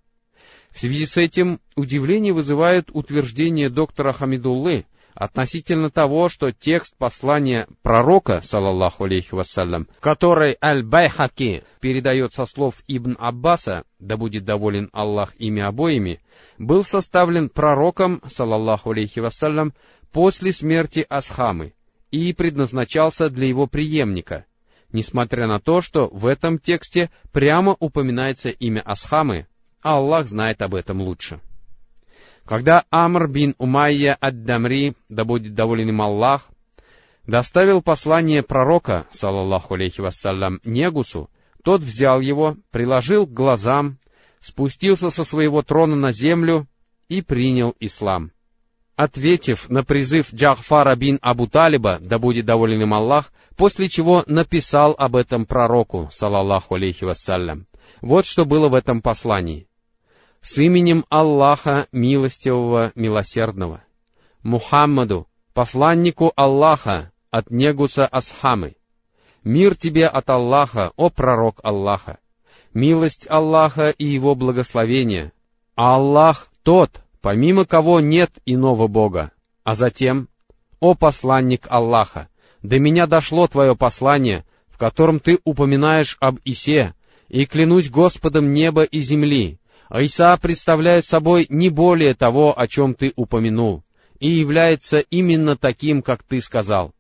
В 0.72 0.80
связи 0.80 1.06
с 1.06 1.18
этим 1.18 1.60
удивление 1.76 2.34
вызывает 2.34 2.90
утверждение 2.92 3.70
доктора 3.70 4.14
Хамидуллы 4.14 4.86
относительно 5.14 5.90
того, 5.90 6.30
что 6.30 6.52
текст 6.52 6.96
послания 6.98 7.68
пророка, 7.82 8.42
салаллаху 8.42 9.06
алейхи 9.06 9.34
вассалям, 9.34 9.88
который 10.00 10.58
Аль-Байхаки 10.64 11.64
передает 11.80 12.34
со 12.34 12.46
слов 12.46 12.84
Ибн 12.88 13.16
Аббаса, 13.20 13.84
да 14.00 14.18
будет 14.18 14.46
доволен 14.46 14.90
Аллах 14.94 15.36
ими 15.36 15.62
обоими, 15.62 16.22
был 16.58 16.84
составлен 16.84 17.50
пророком, 17.50 18.22
салаллаху 18.28 18.92
алейхи 18.92 19.20
вассалям, 19.20 19.74
после 20.12 20.54
смерти 20.54 21.06
Асхамы 21.08 21.74
и 22.12 22.34
предназначался 22.34 23.30
для 23.30 23.48
его 23.48 23.68
преемника, 23.68 24.46
несмотря 24.92 25.48
на 25.48 25.60
то, 25.60 25.82
что 25.82 26.10
в 26.12 26.28
этом 26.28 26.60
тексте 26.60 27.10
прямо 27.32 27.76
упоминается 27.80 28.50
имя 28.50 28.82
Асхамы, 28.82 29.48
а 29.82 29.96
Аллах 29.96 30.28
знает 30.28 30.62
об 30.62 30.76
этом 30.76 31.02
лучше. 31.02 31.40
Когда 32.46 32.86
Амр 32.90 33.28
бин 33.28 33.56
Умайя 33.60 34.18
ад-Дамри, 34.20 34.96
да 35.10 35.24
будет 35.24 35.54
доволен 35.54 35.90
им 35.90 36.02
Аллах, 36.02 36.50
доставил 37.28 37.82
послание 37.82 38.44
пророка, 38.44 39.08
салаллаху 39.12 39.76
алейхи 39.76 40.02
вассалям, 40.02 40.60
Негусу, 40.66 41.30
тот 41.64 41.82
взял 41.82 42.20
его, 42.20 42.58
приложил 42.72 43.28
к 43.28 43.34
глазам, 43.34 44.00
спустился 44.40 45.12
со 45.12 45.24
своего 45.24 45.62
трона 45.62 45.96
на 45.96 46.12
землю 46.12 46.68
и 47.10 47.22
принял 47.22 47.76
ислам. 47.80 48.32
Ответив 48.96 49.70
на 49.70 49.84
призыв 49.84 50.34
Джахфара 50.34 50.96
бин 50.96 51.20
Абу 51.22 51.48
Талиба, 51.48 52.00
да 52.02 52.20
будет 52.20 52.46
доволен 52.46 52.82
им 52.82 52.94
Аллах, 52.94 53.32
после 53.56 53.88
чего 53.88 54.24
написал 54.28 54.96
об 54.98 55.16
этом 55.16 55.46
пророку, 55.46 56.10
салаллаху 56.12 56.76
алейхи 56.76 57.06
вассалям. 57.06 57.68
Вот 58.02 58.26
что 58.26 58.46
было 58.46 58.70
в 58.70 58.74
этом 58.74 59.02
послании 59.02 59.68
с 60.42 60.58
именем 60.58 61.06
Аллаха 61.10 61.88
Милостивого 61.92 62.92
Милосердного, 62.96 63.84
Мухаммаду, 64.44 65.28
посланнику 65.54 66.34
Аллаха 66.36 67.12
от 67.30 67.52
Негуса 67.52 68.06
Асхамы. 68.06 68.76
Мир 69.44 69.76
тебе 69.76 70.08
от 70.08 70.30
Аллаха, 70.30 70.92
о 70.96 71.10
пророк 71.10 71.60
Аллаха! 71.64 72.20
Милость 72.74 73.28
Аллаха 73.30 73.90
и 73.90 74.06
его 74.06 74.34
благословение. 74.34 75.32
А 75.76 75.96
Аллах 75.96 76.48
тот, 76.64 77.02
помимо 77.22 77.66
кого 77.66 78.00
нет 78.00 78.32
иного 78.46 78.88
Бога. 78.88 79.32
А 79.64 79.74
затем, 79.74 80.28
о 80.80 80.96
посланник 80.96 81.68
Аллаха, 81.70 82.30
до 82.64 82.80
меня 82.80 83.08
дошло 83.08 83.48
твое 83.48 83.76
послание, 83.76 84.46
в 84.70 84.78
котором 84.78 85.20
ты 85.20 85.40
упоминаешь 85.44 86.18
об 86.20 86.40
Исе, 86.46 86.94
и 87.28 87.46
клянусь 87.46 87.90
Господом 87.90 88.54
неба 88.54 88.84
и 88.84 89.00
земли, 89.00 89.60
Иса 90.00 90.38
представляет 90.42 91.06
собой 91.06 91.48
не 91.50 91.70
более 91.70 92.14
того, 92.14 92.58
о 92.58 92.68
чем 92.68 92.96
ты 92.96 93.12
упомянул, 93.16 93.84
и 94.20 94.30
является 94.30 95.00
именно 95.00 95.58
таким, 95.58 96.02
как 96.02 96.24
ты 96.24 96.40
сказал. 96.40 96.94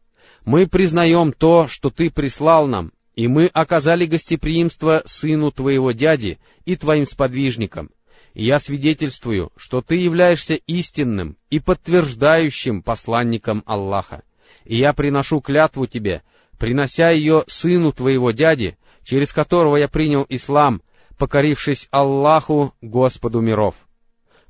Мы 0.43 0.67
признаем 0.67 1.31
то, 1.31 1.67
что 1.67 1.89
ты 1.89 2.09
прислал 2.09 2.67
нам, 2.67 2.91
и 3.15 3.27
мы 3.27 3.45
оказали 3.45 4.05
гостеприимство 4.05 5.03
сыну 5.05 5.51
твоего 5.51 5.91
дяди 5.91 6.39
и 6.65 6.75
твоим 6.75 7.05
сподвижникам. 7.05 7.91
И 8.33 8.45
я 8.45 8.59
свидетельствую, 8.59 9.51
что 9.55 9.81
ты 9.81 9.95
являешься 9.95 10.55
истинным 10.55 11.37
и 11.49 11.59
подтверждающим 11.59 12.81
посланником 12.81 13.63
Аллаха. 13.65 14.23
И 14.63 14.77
я 14.77 14.93
приношу 14.93 15.41
клятву 15.41 15.85
тебе, 15.85 16.23
принося 16.57 17.09
ее 17.09 17.43
сыну 17.47 17.91
твоего 17.91 18.31
дяди, 18.31 18.77
через 19.03 19.33
которого 19.33 19.75
я 19.75 19.87
принял 19.87 20.25
ислам, 20.29 20.81
покорившись 21.21 21.87
Аллаху, 21.91 22.73
Господу 22.81 23.41
миров. 23.41 23.75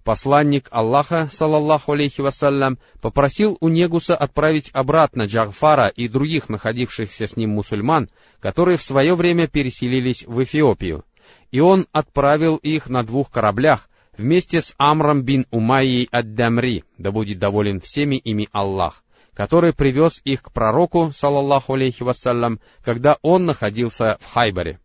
Посланник 0.05 0.69
Аллаха, 0.71 1.27
салаллаху 1.29 1.91
алейхи 1.91 2.21
вассалям, 2.21 2.79
попросил 3.01 3.57
у 3.59 3.67
Негуса 3.67 4.15
отправить 4.15 4.69
обратно 4.71 5.23
Джагфара 5.23 5.89
и 5.89 6.07
других 6.07 6.47
находившихся 6.47 7.27
с 7.27 7.35
ним 7.35 7.49
мусульман, 7.49 8.07
которые 8.39 8.77
в 8.77 8.83
свое 8.83 9.15
время 9.15 9.49
переселились 9.49 10.23
в 10.25 10.41
Эфиопию, 10.41 11.03
и 11.51 11.59
он 11.59 11.87
отправил 11.91 12.55
их 12.55 12.87
на 12.87 13.03
двух 13.03 13.29
кораблях 13.29 13.89
вместе 14.17 14.61
с 14.61 14.73
Амром 14.77 15.23
бин 15.23 15.47
Умайей 15.51 16.07
ад-Дамри, 16.09 16.85
да 16.97 17.11
будет 17.11 17.37
доволен 17.37 17.81
всеми 17.81 18.15
ими 18.15 18.47
Аллах, 18.53 19.03
который 19.33 19.73
привез 19.73 20.21
их 20.23 20.41
к 20.41 20.53
пророку, 20.53 21.11
салаллаху 21.13 21.73
алейхи 21.73 22.03
вассалям, 22.03 22.61
когда 22.81 23.17
он 23.21 23.45
находился 23.45 24.17
в 24.21 24.33
Хайбаре. 24.33 24.79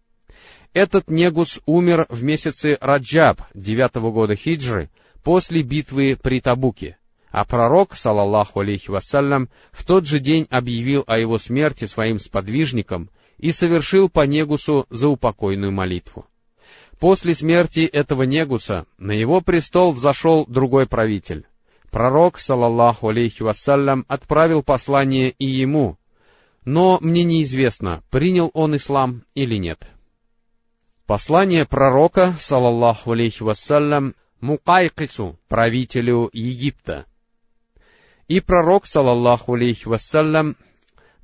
Этот 0.77 1.09
Негус 1.09 1.59
умер 1.65 2.05
в 2.11 2.23
месяце 2.23 2.77
Раджаб 2.83 3.41
девятого 3.55 4.11
года 4.11 4.35
хиджры 4.35 4.91
после 5.25 5.63
битвы 5.63 6.19
при 6.23 6.43
Табуке, 6.43 6.99
а 7.31 7.47
пророк, 7.47 7.97
салаллаху 7.97 8.61
алейхи 8.61 8.91
вассалям, 8.91 9.49
в 9.73 9.87
тот 9.87 10.07
же 10.07 10.21
день 10.21 10.47
объявил 10.51 11.03
о 11.07 11.17
его 11.17 11.39
смерти 11.39 11.87
своим 11.87 12.19
сподвижникам 12.19 13.09
и 13.39 13.53
совершил 13.53 14.11
по 14.11 14.27
Негусу 14.27 14.85
заупокойную 14.91 15.73
молитву. 15.73 16.27
После 17.01 17.35
смерти 17.35 17.81
этого 17.81 18.25
Негуса 18.25 18.85
на 18.99 19.13
его 19.13 19.41
престол 19.41 19.93
взошел 19.95 20.45
другой 20.47 20.87
правитель. 20.87 21.47
Пророк, 21.91 22.39
салаллаху 22.39 23.09
алейхи 23.09 23.43
вассалям, 23.43 24.05
отправил 24.09 24.63
послание 24.63 25.31
и 25.31 25.47
ему, 25.47 25.97
но 26.67 26.99
мне 27.01 27.25
неизвестно, 27.25 28.03
принял 28.11 28.51
он 28.53 28.77
ислам 28.77 29.25
или 29.35 29.57
нет. 29.57 29.89
Послание 31.07 31.65
пророка, 31.65 32.35
салаллаху 32.41 33.13
алейхи 33.13 33.45
вассалям, 33.45 34.17
Мукайкису, 34.41 35.39
правителю 35.49 36.31
Египта. 36.33 37.07
И 38.27 38.41
пророк, 38.41 38.87
салаллаху 38.87 39.55
алейхи 39.55 39.87
вассалям, 39.87 40.57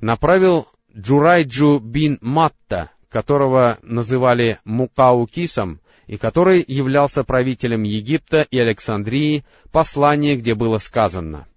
направил 0.01 0.69
Джурайджу 0.97 1.81
бин 1.81 2.19
Матта, 2.21 2.91
которого 3.09 3.79
называли 3.83 4.61
Мукаукисом, 4.65 5.81
и 6.07 6.17
который 6.17 6.65
являлся 6.67 7.25
правителем 7.25 7.83
Египта 7.83 8.47
и 8.49 8.59
Александрии, 8.59 9.45
послание, 9.73 10.37
где 10.37 10.55
было 10.55 10.79
сказано 10.79 11.49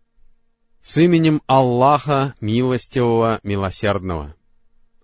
«С 0.81 0.97
именем 0.97 1.43
Аллаха, 1.45 2.33
милостивого, 2.41 3.39
милосердного» 3.43 4.34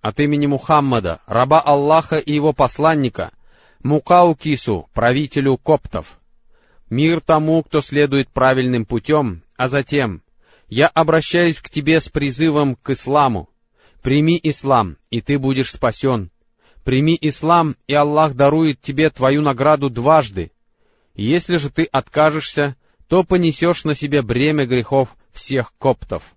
от 0.01 0.19
имени 0.19 0.47
Мухаммада, 0.47 1.21
раба 1.25 1.59
Аллаха 1.61 2.17
и 2.17 2.33
его 2.33 2.53
посланника, 2.53 3.31
Мукаукису, 3.83 4.89
правителю 4.93 5.57
коптов. 5.57 6.19
Мир 6.89 7.21
тому, 7.21 7.63
кто 7.63 7.81
следует 7.81 8.29
правильным 8.29 8.85
путем, 8.85 9.43
а 9.55 9.67
затем 9.67 10.21
я 10.67 10.87
обращаюсь 10.87 11.59
к 11.59 11.69
тебе 11.69 12.01
с 12.01 12.09
призывом 12.09 12.75
к 12.75 12.91
исламу. 12.91 13.49
Прими 14.01 14.39
ислам, 14.41 14.97
и 15.09 15.21
ты 15.21 15.37
будешь 15.37 15.71
спасен. 15.71 16.31
Прими 16.83 17.17
ислам, 17.21 17.75
и 17.87 17.93
Аллах 17.93 18.33
дарует 18.33 18.81
тебе 18.81 19.09
твою 19.09 19.41
награду 19.41 19.89
дважды. 19.89 20.51
Если 21.13 21.57
же 21.57 21.69
ты 21.69 21.83
откажешься, 21.83 22.75
то 23.07 23.23
понесешь 23.23 23.83
на 23.83 23.93
себе 23.93 24.21
бремя 24.21 24.65
грехов 24.65 25.15
всех 25.31 25.73
коптов. 25.77 26.35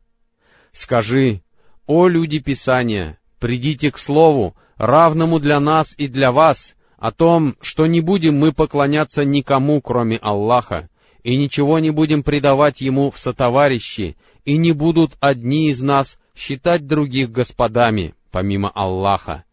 Скажи, 0.73 1.42
о 1.87 2.09
люди 2.09 2.40
Писания, 2.40 3.18
придите 3.44 3.90
к 3.90 3.98
слову, 3.98 4.56
равному 4.78 5.38
для 5.38 5.60
нас 5.60 5.94
и 5.98 6.08
для 6.08 6.32
вас, 6.32 6.74
о 6.96 7.12
том, 7.12 7.56
что 7.60 7.84
не 7.84 8.00
будем 8.00 8.38
мы 8.38 8.54
поклоняться 8.54 9.22
никому, 9.22 9.82
кроме 9.82 10.16
Аллаха, 10.16 10.88
и 11.22 11.36
ничего 11.36 11.78
не 11.78 11.90
будем 11.90 12.22
предавать 12.22 12.80
Ему 12.80 13.10
в 13.10 13.20
сотоварищи, 13.20 14.16
и 14.46 14.56
не 14.56 14.72
будут 14.72 15.18
одни 15.20 15.68
из 15.68 15.82
нас 15.82 16.18
считать 16.34 16.86
других 16.86 17.32
господами, 17.32 18.14
помимо 18.30 18.70
Аллаха. 18.70 19.44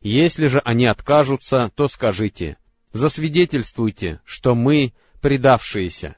Если 0.00 0.46
же 0.46 0.58
они 0.64 0.86
откажутся, 0.86 1.70
то 1.76 1.86
скажите, 1.86 2.56
засвидетельствуйте, 2.92 4.20
что 4.24 4.56
мы 4.56 4.92
предавшиеся. 5.20 6.16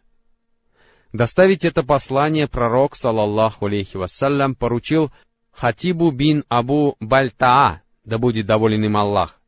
Доставить 1.13 1.67
это 1.67 1.83
послание 1.83 2.49
пророк, 2.49 2.97
салаллаху 2.97 3.67
алейхи 3.67 3.99
вассалям, 3.99 4.55
поручил 4.55 5.11
Хатибу 5.61 6.13
бин 6.13 6.45
Абу 6.49 6.95
Бальтаа, 7.01 7.83
да 8.05 8.19
будет 8.19 8.47
доволен 8.47 8.85
им 8.85 8.97
Аллах. 8.97 9.41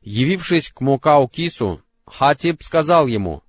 Явившись 0.00 0.70
к 0.70 0.80
Мукаукису, 0.80 1.82
Хатиб 2.06 2.62
сказал 2.62 3.06
ему, 3.06 3.42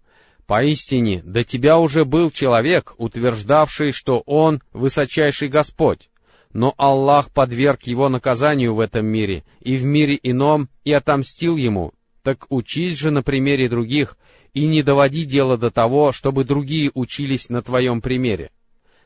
«Поистине, 0.45 1.21
до 1.23 1.45
тебя 1.45 1.77
уже 1.77 2.03
был 2.03 2.29
человек, 2.29 2.93
утверждавший, 2.97 3.93
что 3.93 4.19
он 4.25 4.61
высочайший 4.73 5.47
Господь, 5.47 6.09
но 6.51 6.73
Аллах 6.75 7.31
подверг 7.31 7.83
его 7.83 8.09
наказанию 8.09 8.75
в 8.75 8.81
этом 8.81 9.05
мире 9.05 9.45
и 9.61 9.77
в 9.77 9.85
мире 9.85 10.19
ином 10.21 10.67
и 10.83 10.91
отомстил 10.91 11.55
ему. 11.55 11.93
Так 12.21 12.47
учись 12.49 12.97
же 12.97 13.11
на 13.11 13.23
примере 13.23 13.69
других 13.69 14.17
и 14.53 14.67
не 14.67 14.83
доводи 14.83 15.23
дело 15.23 15.57
до 15.57 15.71
того, 15.71 16.11
чтобы 16.11 16.43
другие 16.43 16.91
учились 16.93 17.47
на 17.47 17.61
твоем 17.61 18.01
примере». 18.01 18.51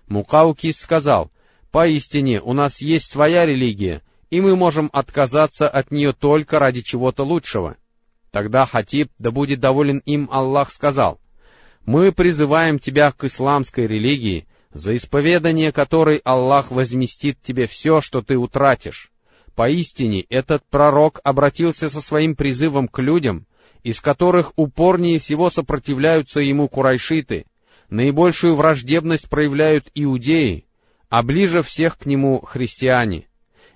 Мукаукис 0.07 0.79
сказал, 0.79 1.29
Поистине, 1.73 2.39
у 2.39 2.53
нас 2.53 2.81
есть 2.81 3.09
своя 3.09 3.47
религия, 3.47 4.03
и 4.29 4.41
мы 4.41 4.55
можем 4.55 4.91
отказаться 4.93 5.67
от 5.67 5.89
нее 5.89 6.13
только 6.13 6.59
ради 6.59 6.81
чего-то 6.81 7.23
лучшего. 7.23 7.77
Тогда 8.29 8.67
Хатиб, 8.67 9.09
да 9.17 9.31
будет 9.31 9.59
доволен 9.59 9.97
им 10.05 10.29
Аллах, 10.31 10.71
сказал, 10.71 11.19
«Мы 11.83 12.11
призываем 12.11 12.77
тебя 12.77 13.11
к 13.11 13.23
исламской 13.23 13.87
религии, 13.87 14.45
за 14.71 14.95
исповедание 14.95 15.71
которой 15.71 16.17
Аллах 16.23 16.69
возместит 16.69 17.41
тебе 17.41 17.65
все, 17.65 18.01
что 18.01 18.21
ты 18.21 18.37
утратишь. 18.37 19.11
Поистине, 19.55 20.27
этот 20.29 20.63
пророк 20.69 21.21
обратился 21.23 21.89
со 21.89 22.01
своим 22.01 22.35
призывом 22.35 22.87
к 22.87 22.99
людям, 23.01 23.47
из 23.81 23.99
которых 23.99 24.53
упорнее 24.57 25.17
всего 25.17 25.49
сопротивляются 25.49 26.39
ему 26.39 26.67
курайшиты, 26.67 27.47
наибольшую 27.89 28.55
враждебность 28.55 29.27
проявляют 29.27 29.89
иудеи, 29.95 30.67
а 31.13 31.21
ближе 31.21 31.61
всех 31.61 31.99
к 31.99 32.07
нему 32.07 32.41
христиане. 32.41 33.27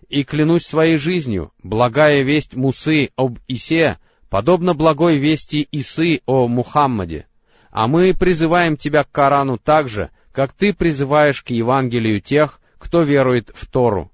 И 0.09 0.23
клянусь 0.23 0.65
своей 0.65 0.97
жизнью, 0.97 1.51
благая 1.61 2.23
весть 2.23 2.55
Мусы 2.55 3.11
об 3.15 3.37
Исе, 3.47 3.99
подобно 4.27 4.73
благой 4.73 5.19
вести 5.19 5.67
Исы 5.71 6.21
о 6.25 6.47
Мухаммаде. 6.47 7.27
А 7.69 7.87
мы 7.87 8.15
призываем 8.15 8.75
тебя 8.75 9.03
к 9.03 9.11
Корану 9.11 9.59
так 9.59 9.87
же, 9.87 10.09
как 10.31 10.51
ты 10.51 10.73
призываешь 10.73 11.43
к 11.43 11.51
Евангелию 11.51 12.21
тех, 12.21 12.59
кто 12.79 13.03
верует 13.03 13.51
в 13.53 13.67
Тору. 13.67 14.11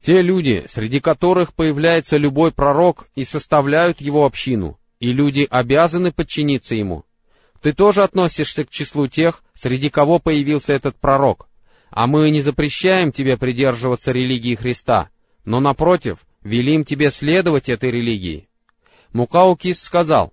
Те 0.00 0.22
люди, 0.22 0.62
среди 0.68 1.00
которых 1.00 1.54
появляется 1.54 2.18
любой 2.18 2.52
пророк 2.52 3.08
и 3.16 3.24
составляют 3.24 4.00
его 4.00 4.24
общину, 4.26 4.78
и 5.00 5.10
люди 5.10 5.44
обязаны 5.50 6.12
подчиниться 6.12 6.76
ему. 6.76 7.04
Ты 7.62 7.72
тоже 7.72 8.04
относишься 8.04 8.64
к 8.64 8.70
числу 8.70 9.08
тех, 9.08 9.42
среди 9.54 9.90
кого 9.90 10.20
появился 10.20 10.72
этот 10.72 10.94
пророк. 11.00 11.48
А 11.90 12.06
мы 12.06 12.30
не 12.30 12.40
запрещаем 12.40 13.12
тебе 13.12 13.36
придерживаться 13.36 14.12
религии 14.12 14.54
Христа, 14.54 15.10
но, 15.44 15.60
напротив, 15.60 16.18
велим 16.42 16.84
тебе 16.84 17.10
следовать 17.10 17.68
этой 17.68 17.90
религии. 17.90 18.48
Мукаукис 19.12 19.80
сказал, 19.82 20.32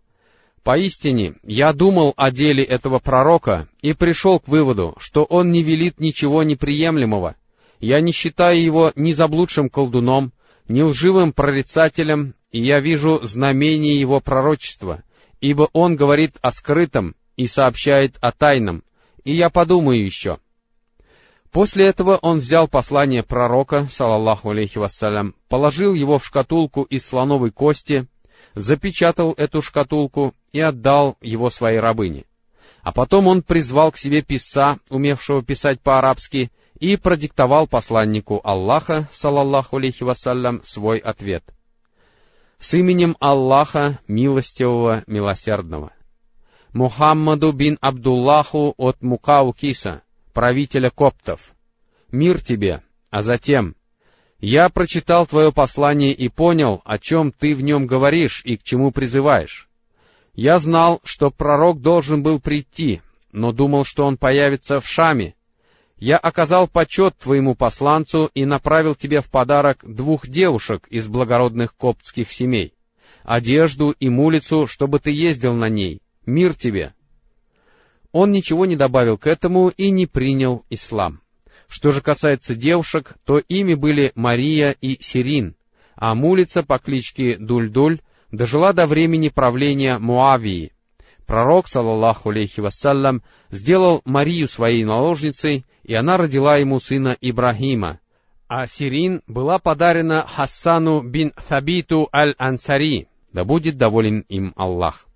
Поистине, 0.64 1.36
я 1.44 1.74
думал 1.74 2.14
о 2.16 2.32
деле 2.32 2.64
этого 2.64 3.00
пророка 3.00 3.68
и 3.82 3.94
пришел 3.94 4.40
к 4.40 4.48
выводу, 4.48 4.96
что 4.98 5.24
он 5.24 5.52
не 5.52 5.62
велит 5.62 6.00
ничего 6.00 6.44
неприемлемого. 6.44 7.36
Я 7.82 8.00
не 8.00 8.14
считаю 8.14 8.64
его 8.64 8.94
ни 8.96 9.12
заблудшим 9.12 9.70
колдуном, 9.70 10.32
ни 10.70 10.82
лживым 10.82 11.34
прорицателем, 11.34 12.34
и 12.52 12.62
я 12.62 12.80
вижу 12.80 13.20
знамение 13.24 14.00
его 14.00 14.22
пророчества, 14.22 15.04
ибо 15.42 15.70
он 15.74 15.98
говорит 15.98 16.38
о 16.42 16.50
скрытом 16.52 17.16
и 17.36 17.46
сообщает 17.46 18.18
о 18.22 18.32
тайном, 18.32 18.84
и 19.26 19.36
я 19.36 19.50
подумаю 19.50 20.06
еще. 20.06 20.38
После 21.54 21.86
этого 21.86 22.18
он 22.20 22.40
взял 22.40 22.68
послание 22.68 23.22
пророка, 23.22 23.86
салаллаху 23.86 24.50
алейхи 24.50 24.80
вассалям, 24.80 25.36
положил 25.50 25.94
его 25.94 26.18
в 26.18 26.26
шкатулку 26.26 26.82
из 26.82 27.06
слоновой 27.06 27.52
кости, 27.52 28.08
запечатал 28.56 29.34
эту 29.38 29.62
шкатулку 29.62 30.34
и 30.52 30.60
отдал 30.60 31.16
его 31.22 31.52
своей 31.52 31.78
рабыне. 31.78 32.26
А 32.82 32.92
потом 32.92 33.28
он 33.28 33.44
призвал 33.44 33.92
к 33.92 33.98
себе 33.98 34.24
писца, 34.24 34.80
умевшего 34.90 35.44
писать 35.44 35.80
по-арабски, 35.80 36.52
и 36.80 36.98
продиктовал 36.98 37.68
посланнику 37.68 38.42
Аллаха, 38.44 39.08
салаллаху 39.12 39.78
алейхи 39.78 40.04
вассалям, 40.04 40.64
свой 40.64 40.98
ответ. 40.98 41.44
С 42.58 42.74
именем 42.74 43.16
Аллаха, 43.20 44.00
милостивого, 44.08 45.04
милосердного. 45.06 45.94
Мухаммаду 46.74 47.52
бин 47.52 47.78
Абдуллаху 47.80 48.74
от 48.76 49.04
Мукаукиса, 49.04 50.02
правителя 50.34 50.90
коптов. 50.90 51.54
Мир 52.12 52.42
тебе, 52.42 52.84
а 53.10 53.22
затем 53.22 53.76
я 54.40 54.68
прочитал 54.68 55.26
твое 55.26 55.54
послание 55.54 56.12
и 56.12 56.28
понял, 56.28 56.82
о 56.84 56.98
чем 56.98 57.32
ты 57.32 57.56
в 57.56 57.64
нем 57.64 57.88
говоришь 57.88 58.42
и 58.44 58.58
к 58.58 58.64
чему 58.64 58.92
призываешь. 58.92 59.70
Я 60.34 60.58
знал, 60.58 61.00
что 61.06 61.30
пророк 61.30 61.80
должен 61.80 62.24
был 62.24 62.42
прийти, 62.42 63.02
но 63.32 63.54
думал, 63.54 63.86
что 63.86 64.04
он 64.04 64.18
появится 64.18 64.80
в 64.80 64.88
Шаме. 64.88 65.36
Я 65.98 66.18
оказал 66.18 66.68
почет 66.68 67.18
твоему 67.18 67.56
посланцу 67.56 68.30
и 68.34 68.44
направил 68.44 68.96
тебе 68.96 69.22
в 69.22 69.30
подарок 69.30 69.80
двух 69.84 70.28
девушек 70.28 70.88
из 70.90 71.08
благородных 71.08 71.74
коптских 71.78 72.30
семей, 72.30 72.74
одежду 73.24 73.92
и 73.92 74.10
мулицу, 74.10 74.68
чтобы 74.68 75.00
ты 75.00 75.12
ездил 75.12 75.54
на 75.54 75.70
ней. 75.70 76.02
Мир 76.26 76.54
тебе!» 76.54 76.94
Он 78.14 78.32
ничего 78.32 78.66
не 78.66 78.78
добавил 78.78 79.18
к 79.18 79.28
этому 79.28 79.70
и 79.70 79.90
не 79.90 80.06
принял 80.06 80.64
ислам. 80.70 81.20
Что 81.68 81.92
же 81.92 82.02
касается 82.02 82.56
девушек, 82.56 83.16
то 83.26 83.40
ими 83.40 83.74
были 83.74 84.12
Мария 84.14 84.76
и 84.80 84.98
Сирин, 85.02 85.56
а 85.96 86.14
мулица 86.14 86.62
по 86.62 86.78
кличке 86.78 87.38
Дуль-Дуль 87.38 88.02
дожила 88.32 88.72
до 88.72 88.86
времени 88.86 89.30
правления 89.30 89.98
Муавии. 89.98 90.72
Пророк, 91.26 91.68
саллаллаху 91.68 92.30
алейхи 92.30 92.60
вассалям, 92.60 93.24
сделал 93.50 94.02
Марию 94.06 94.48
своей 94.48 94.84
наложницей, 94.84 95.66
и 95.84 95.96
она 95.96 96.18
родила 96.18 96.58
ему 96.58 96.80
сына 96.80 97.18
Ибрахима. 97.20 98.00
А 98.48 98.68
Сирин 98.68 99.24
была 99.26 99.58
подарена 99.58 100.28
Хассану 100.28 101.02
бин 101.02 101.34
Thабиту 101.50 102.10
аль-Ансари, 102.14 103.08
да 103.32 103.44
будет 103.44 103.78
доволен 103.78 104.26
им 104.30 104.54
Аллах. 104.56 105.08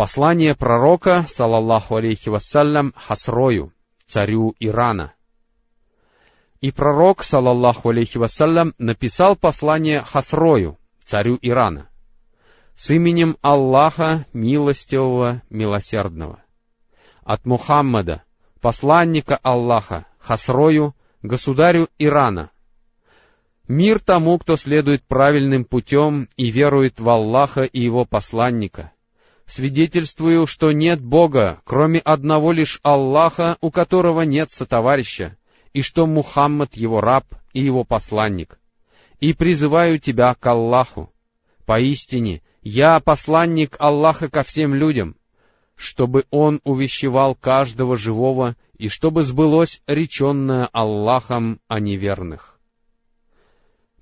Послание 0.00 0.54
пророка, 0.54 1.26
саллаллаху 1.28 1.96
алейхи 1.96 2.30
вассалям, 2.30 2.94
Хасрою, 2.96 3.74
царю 4.06 4.54
Ирана— 4.58 5.12
и 6.62 6.72
пророк, 6.72 7.22
салаллаху 7.22 7.90
алейхи 7.90 8.16
вассалям, 8.16 8.72
написал 8.78 9.36
послание 9.36 10.02
Хасрою, 10.02 10.78
царю 11.04 11.38
Ирана, 11.42 11.90
с 12.76 12.90
именем 12.92 13.36
Аллаха, 13.42 14.24
милостивого, 14.32 15.42
милосердного. 15.50 16.42
От 17.22 17.44
Мухаммада, 17.44 18.22
посланника 18.62 19.38
Аллаха, 19.42 20.06
Хасрою, 20.18 20.94
государю 21.20 21.90
Ирана. 21.98 22.48
Мир 23.68 23.98
тому, 23.98 24.38
кто 24.38 24.56
следует 24.56 25.02
правильным 25.02 25.66
путем 25.66 26.30
и 26.38 26.50
верует 26.50 26.98
в 27.00 27.10
Аллаха 27.10 27.64
и 27.64 27.82
его 27.82 28.06
посланника. 28.06 28.92
Свидетельствую, 29.50 30.46
что 30.46 30.70
нет 30.70 31.02
Бога, 31.02 31.60
кроме 31.64 31.98
одного 31.98 32.52
лишь 32.52 32.78
Аллаха, 32.84 33.56
у 33.60 33.72
которого 33.72 34.20
нет 34.20 34.52
сотоварища, 34.52 35.36
и 35.72 35.82
что 35.82 36.06
Мухаммад 36.06 36.76
его 36.76 37.00
раб 37.00 37.24
и 37.52 37.60
его 37.60 37.82
посланник. 37.82 38.60
И 39.18 39.32
призываю 39.32 39.98
тебя 39.98 40.36
к 40.36 40.46
Аллаху. 40.46 41.12
Поистине, 41.66 42.42
я 42.62 43.00
посланник 43.00 43.74
Аллаха 43.80 44.28
ко 44.28 44.44
всем 44.44 44.72
людям, 44.72 45.16
чтобы 45.74 46.26
Он 46.30 46.60
увещевал 46.62 47.34
каждого 47.34 47.96
живого 47.96 48.54
и 48.78 48.86
чтобы 48.86 49.24
сбылось 49.24 49.82
реченное 49.88 50.68
Аллахом 50.72 51.60
о 51.66 51.80
неверных. 51.80 52.60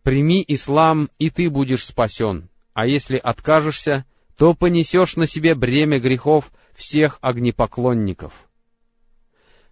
Прими 0.03 0.45
ислам, 0.47 1.09
и 1.19 1.31
ты 1.31 1.49
будешь 1.49 1.87
спасен, 1.87 2.51
а 2.75 2.87
если 2.87 3.17
откажешься, 3.17 4.05
то 4.39 4.55
понесешь 4.55 5.17
на 5.17 5.27
себе 5.27 5.57
бремя 5.57 5.99
грехов 5.99 6.53
всех 6.73 7.19
огнепоклонников. 7.21 8.33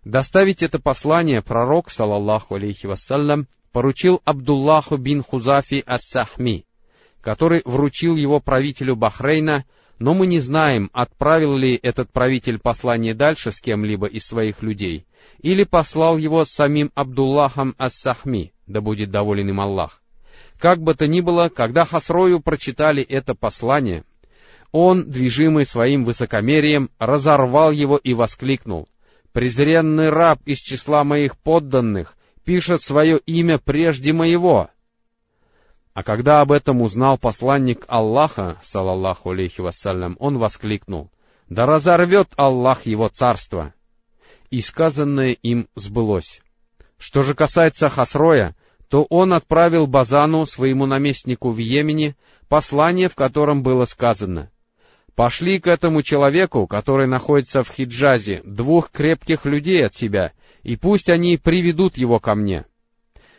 Доставить 0.05 0.62
это 0.62 0.81
послание 0.81 1.40
пророк, 1.40 1.88
салаллаху 1.88 2.57
алейхи 2.57 2.87
вассалям, 2.87 3.46
поручил 3.70 4.20
Абдуллаху 4.24 4.96
бин 4.96 5.22
Хузафи 5.22 5.85
ас-Сахми, 5.87 6.66
который 7.20 7.62
вручил 7.64 8.16
его 8.16 8.40
правителю 8.40 8.96
Бахрейна, 8.96 9.64
но 10.00 10.14
мы 10.14 10.26
не 10.26 10.40
знаем, 10.40 10.90
отправил 10.92 11.57
ли 11.57 11.79
этот 11.81 12.11
правитель 12.12 12.59
послание 12.59 13.14
дальше 13.14 13.52
с 13.52 13.61
кем-либо 13.61 14.07
из 14.09 14.26
своих 14.26 14.62
людей, 14.62 15.07
или 15.38 15.62
послал 15.62 16.18
его 16.18 16.44
с 16.44 16.48
самим 16.48 16.90
Абдуллахом 16.94 17.76
ас-Сахми, 17.79 18.52
да 18.66 18.81
будет 18.81 19.12
доволен 19.12 19.48
им 19.48 19.61
Аллах. 19.61 20.02
Как 20.59 20.81
бы 20.81 20.94
то 20.94 21.07
ни 21.07 21.20
было, 21.20 21.50
когда 21.50 21.85
Хасрою 21.85 22.40
прочитали 22.40 23.02
это 23.02 23.35
послание, 23.35 24.05
он, 24.77 25.11
движимый 25.11 25.65
своим 25.65 26.05
высокомерием, 26.05 26.91
разорвал 26.99 27.71
его 27.71 27.97
и 27.97 28.12
воскликнул— 28.12 28.89
презренный 29.33 30.11
раб 30.11 30.39
из 30.45 30.59
числа 30.59 31.03
моих 31.03 31.39
подданных 31.39 32.15
пишет 32.45 32.83
свое 32.83 33.19
имя 33.19 33.59
прежде 33.59 34.12
моего. 34.12 34.69
А 35.95 36.03
когда 36.03 36.43
об 36.43 36.53
этом 36.53 36.83
узнал 36.83 37.17
посланник 37.17 37.85
Аллаха, 37.89 38.59
салаллаху 38.62 39.31
алейхи 39.31 39.62
вассалям, 39.62 40.17
он 40.19 40.37
воскликнул, 40.37 41.11
«Да 41.49 41.65
разорвет 41.65 42.29
Аллах 42.37 42.85
его 42.85 43.09
царство!» 43.09 43.73
И 44.51 44.61
сказанное 44.61 45.33
им 45.33 45.69
сбылось. 45.75 46.43
Что 46.99 47.23
же 47.23 47.35
касается 47.35 47.89
Хасроя, 47.89 48.55
то 48.91 49.07
он 49.09 49.33
отправил 49.33 49.87
Базану, 49.87 50.45
своему 50.45 50.85
наместнику 50.85 51.51
в 51.51 51.57
Йемене, 51.57 52.15
послание, 52.49 53.09
в 53.09 53.15
котором 53.15 53.62
было 53.62 53.85
сказано— 53.85 54.51
Пошли 55.16 55.59
к 55.59 55.66
этому 55.66 56.02
человеку, 56.02 56.66
который 56.66 57.07
находится 57.07 57.62
в 57.62 57.70
Хиджазе, 57.70 58.42
двух 58.44 58.90
крепких 58.90 59.46
людей 59.46 59.85
от 59.85 59.94
себя, 59.94 60.33
и 60.62 60.76
пусть 60.76 61.09
они 61.09 61.38
приведут 61.38 61.96
его 61.96 62.20
ко 62.20 62.35
мне. 62.35 62.66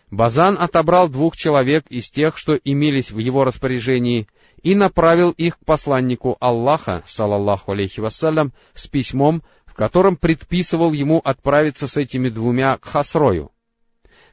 Базан 0.09 0.57
отобрал 0.59 1.07
двух 1.07 1.37
человек 1.37 1.85
из 1.89 2.09
тех, 2.09 2.35
что 2.35 2.53
имелись 2.53 3.11
в 3.11 3.19
его 3.19 3.43
распоряжении, 3.43 4.27
и 4.63 4.73
направил 4.73 5.29
их 5.31 5.59
к 5.59 5.65
посланнику 5.65 6.35
Аллаха, 6.39 7.03
салаллаху 7.05 7.73
алейхи 7.73 7.99
вассалям, 7.99 8.53
с 8.73 8.87
письмом, 8.87 9.43
в 9.67 9.75
котором 9.75 10.15
предписывал 10.15 10.93
ему 10.93 11.19
отправиться 11.23 11.87
с 11.87 11.95
этими 11.95 12.29
двумя 12.29 12.77
к 12.77 12.85
Хасрою. 12.85 13.51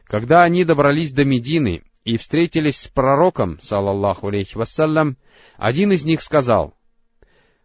Когда 0.04 0.44
они 0.44 0.64
добрались 0.64 1.12
до 1.12 1.26
Медины 1.26 1.82
и 2.04 2.16
встретились 2.16 2.80
с 2.80 2.88
пророком, 2.88 3.60
салаллаху 3.60 4.28
алейхи 4.28 4.56
вассалям, 4.56 5.18
один 5.58 5.92
из 5.92 6.06
них 6.06 6.22
сказал, 6.22 6.74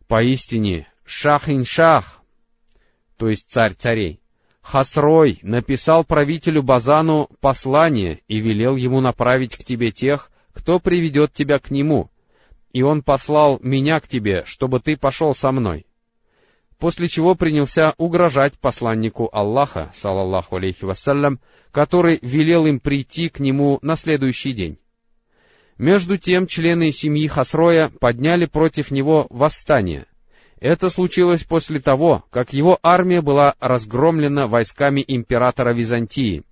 «Поистине, 0.10 0.88
шах-ин-шах, 1.06 2.24
то 3.15 3.30
есть 3.30 3.48
царь 3.48 3.76
царей, 3.76 4.19
Хасрой 4.63 5.38
написал 5.43 6.04
правителю 6.04 6.63
Базану 6.63 7.30
послание 7.41 8.22
и 8.28 8.39
велел 8.39 8.76
ему 8.76 9.02
направить 9.02 9.56
к 9.56 9.63
тебе 9.63 9.91
тех, 9.91 10.32
кто 10.52 10.80
приведет 10.80 11.34
тебя 11.34 11.60
к 11.60 11.69
нему, 11.69 12.10
и 12.74 12.82
он 12.82 13.04
послал 13.04 13.60
меня 13.62 14.00
к 14.00 14.08
тебе, 14.08 14.45
чтобы 14.45 14.80
ты 14.80 14.98
пошел 14.98 15.36
со 15.36 15.52
мной. 15.52 15.86
После 16.80 17.08
чего 17.08 17.36
принялся 17.36 17.93
угрожать 17.98 18.58
посланнику 18.60 19.30
Аллаха, 19.32 19.91
салаллаху 19.93 20.56
алейхи 20.56 20.86
вассалям, 20.86 21.39
который 21.72 22.17
велел 22.24 22.65
им 22.65 22.80
прийти 22.80 23.30
к 23.30 23.39
нему 23.39 23.78
на 23.84 23.95
следующий 23.95 24.54
день. 24.54 24.80
Между 25.79 26.17
тем 26.17 26.45
члены 26.45 26.91
семьи 26.91 27.25
Хасроя 27.27 27.89
подняли 28.01 28.45
против 28.45 28.91
него 28.91 29.27
восстание. 29.29 30.07
Это 30.59 30.89
случилось 30.89 31.45
после 31.45 31.79
того, 31.79 32.25
как 32.31 32.51
его 32.51 32.77
армия 32.83 33.21
была 33.21 33.55
разгромлена 33.61 34.47
войсками 34.47 35.01
императора 35.07 35.73
Византии, 35.73 36.43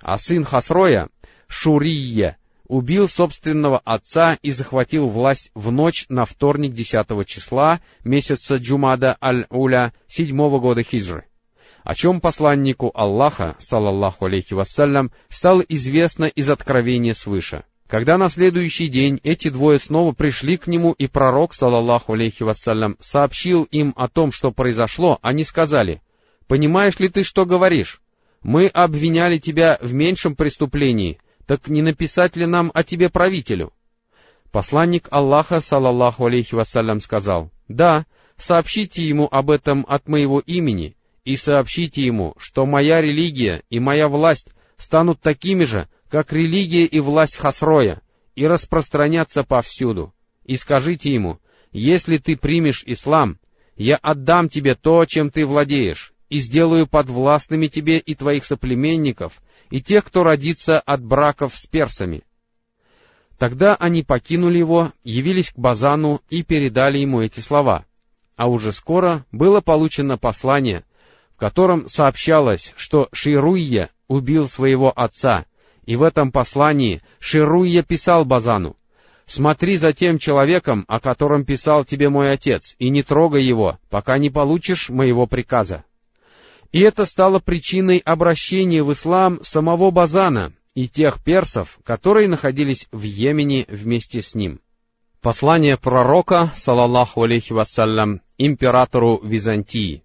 а 0.00 0.16
сын 0.16 0.44
Хасроя, 0.44 1.10
Шурия, 1.46 2.38
убил 2.68 3.06
собственного 3.06 3.80
отца 3.80 4.38
и 4.40 4.50
захватил 4.50 5.08
власть 5.08 5.50
в 5.54 5.70
ночь 5.70 6.06
на 6.08 6.24
вторник 6.24 6.72
10 6.72 7.26
числа 7.26 7.80
месяца 8.02 8.56
Джумада 8.56 9.18
Аль-Уля 9.22 9.92
седьмого 10.08 10.58
года 10.58 10.82
хиджры, 10.82 11.26
о 11.84 11.94
чем 11.94 12.22
посланнику 12.22 12.90
Аллаха, 12.94 13.56
салаллаху 13.58 14.24
алейхи 14.24 14.54
вассалям, 14.54 15.12
стало 15.28 15.60
известно 15.60 16.24
из 16.24 16.48
откровения 16.48 17.12
свыше. 17.12 17.64
Когда 17.90 18.16
на 18.18 18.28
следующий 18.28 18.86
день 18.86 19.18
эти 19.24 19.50
двое 19.50 19.80
снова 19.80 20.12
пришли 20.12 20.56
к 20.56 20.68
нему, 20.68 20.92
и 20.92 21.08
пророк, 21.08 21.52
салаллаху 21.52 22.12
алейхи 22.12 22.44
вассалям, 22.44 22.96
сообщил 23.00 23.64
им 23.64 23.94
о 23.96 24.06
том, 24.06 24.30
что 24.30 24.52
произошло, 24.52 25.18
они 25.22 25.42
сказали, 25.42 26.00
«Понимаешь 26.46 27.00
ли 27.00 27.08
ты, 27.08 27.24
что 27.24 27.44
говоришь? 27.44 28.00
Мы 28.42 28.68
обвиняли 28.68 29.38
тебя 29.38 29.76
в 29.82 29.92
меньшем 29.92 30.36
преступлении, 30.36 31.18
так 31.46 31.66
не 31.66 31.82
написать 31.82 32.36
ли 32.36 32.46
нам 32.46 32.70
о 32.74 32.84
тебе 32.84 33.10
правителю? 33.10 33.72
Посланник 34.52 35.08
Аллаха, 35.10 35.58
салаллаху 35.58 36.26
алейхи 36.26 36.54
вассалям, 36.54 37.00
сказал, 37.00 37.50
«Да, 37.66 38.06
сообщите 38.36 39.02
ему 39.02 39.26
об 39.28 39.50
этом 39.50 39.84
от 39.88 40.06
моего 40.06 40.38
имени, 40.38 40.96
и 41.24 41.34
сообщите 41.34 42.06
ему, 42.06 42.36
что 42.38 42.66
моя 42.66 43.00
религия 43.00 43.64
и 43.68 43.80
моя 43.80 44.08
власть 44.08 44.52
станут 44.76 45.20
такими 45.20 45.64
же, 45.64 45.88
как 46.10 46.32
религия 46.32 46.84
и 46.84 47.00
власть 47.00 47.36
Хасроя, 47.36 48.02
и 48.34 48.46
распространятся 48.46 49.44
повсюду. 49.44 50.12
И 50.44 50.56
скажите 50.56 51.12
ему, 51.12 51.38
если 51.72 52.18
ты 52.18 52.36
примешь 52.36 52.82
ислам, 52.84 53.38
я 53.76 53.96
отдам 53.96 54.48
тебе 54.48 54.74
то, 54.74 55.04
чем 55.04 55.30
ты 55.30 55.44
владеешь, 55.44 56.12
и 56.28 56.38
сделаю 56.38 56.86
подвластными 56.88 57.68
тебе 57.68 57.98
и 57.98 58.14
твоих 58.14 58.44
соплеменников, 58.44 59.40
и 59.70 59.80
тех, 59.80 60.04
кто 60.04 60.24
родится 60.24 60.80
от 60.80 61.02
браков 61.04 61.56
с 61.56 61.66
персами. 61.66 62.24
Тогда 63.38 63.74
они 63.76 64.02
покинули 64.02 64.58
его, 64.58 64.92
явились 65.02 65.50
к 65.50 65.58
Базану 65.58 66.20
и 66.28 66.42
передали 66.42 66.98
ему 66.98 67.20
эти 67.22 67.40
слова. 67.40 67.86
А 68.36 68.48
уже 68.48 68.72
скоро 68.72 69.24
было 69.32 69.60
получено 69.60 70.18
послание, 70.18 70.84
в 71.34 71.38
котором 71.38 71.88
сообщалось, 71.88 72.74
что 72.76 73.08
Шируйя 73.12 73.90
убил 74.08 74.48
своего 74.48 74.92
отца, 74.94 75.46
и 75.90 75.96
в 75.96 76.04
этом 76.04 76.30
послании 76.30 77.02
Шируйя 77.18 77.82
писал 77.82 78.24
Базану, 78.24 78.76
«Смотри 79.26 79.76
за 79.76 79.92
тем 79.92 80.20
человеком, 80.20 80.84
о 80.86 81.00
котором 81.00 81.44
писал 81.44 81.84
тебе 81.84 82.08
мой 82.08 82.30
отец, 82.30 82.76
и 82.78 82.90
не 82.90 83.02
трогай 83.02 83.42
его, 83.42 83.76
пока 83.88 84.16
не 84.16 84.30
получишь 84.30 84.88
моего 84.88 85.26
приказа». 85.26 85.82
И 86.70 86.78
это 86.78 87.04
стало 87.06 87.40
причиной 87.40 87.98
обращения 87.98 88.84
в 88.84 88.92
ислам 88.92 89.40
самого 89.42 89.90
Базана 89.90 90.52
и 90.76 90.86
тех 90.86 91.20
персов, 91.24 91.80
которые 91.82 92.28
находились 92.28 92.86
в 92.92 93.02
Йемене 93.02 93.66
вместе 93.66 94.22
с 94.22 94.36
ним. 94.36 94.60
Послание 95.20 95.76
пророка, 95.76 96.52
салаллаху 96.54 97.24
алейхи 97.24 97.52
вассалям, 97.52 98.20
императору 98.38 99.20
Византии. 99.24 100.04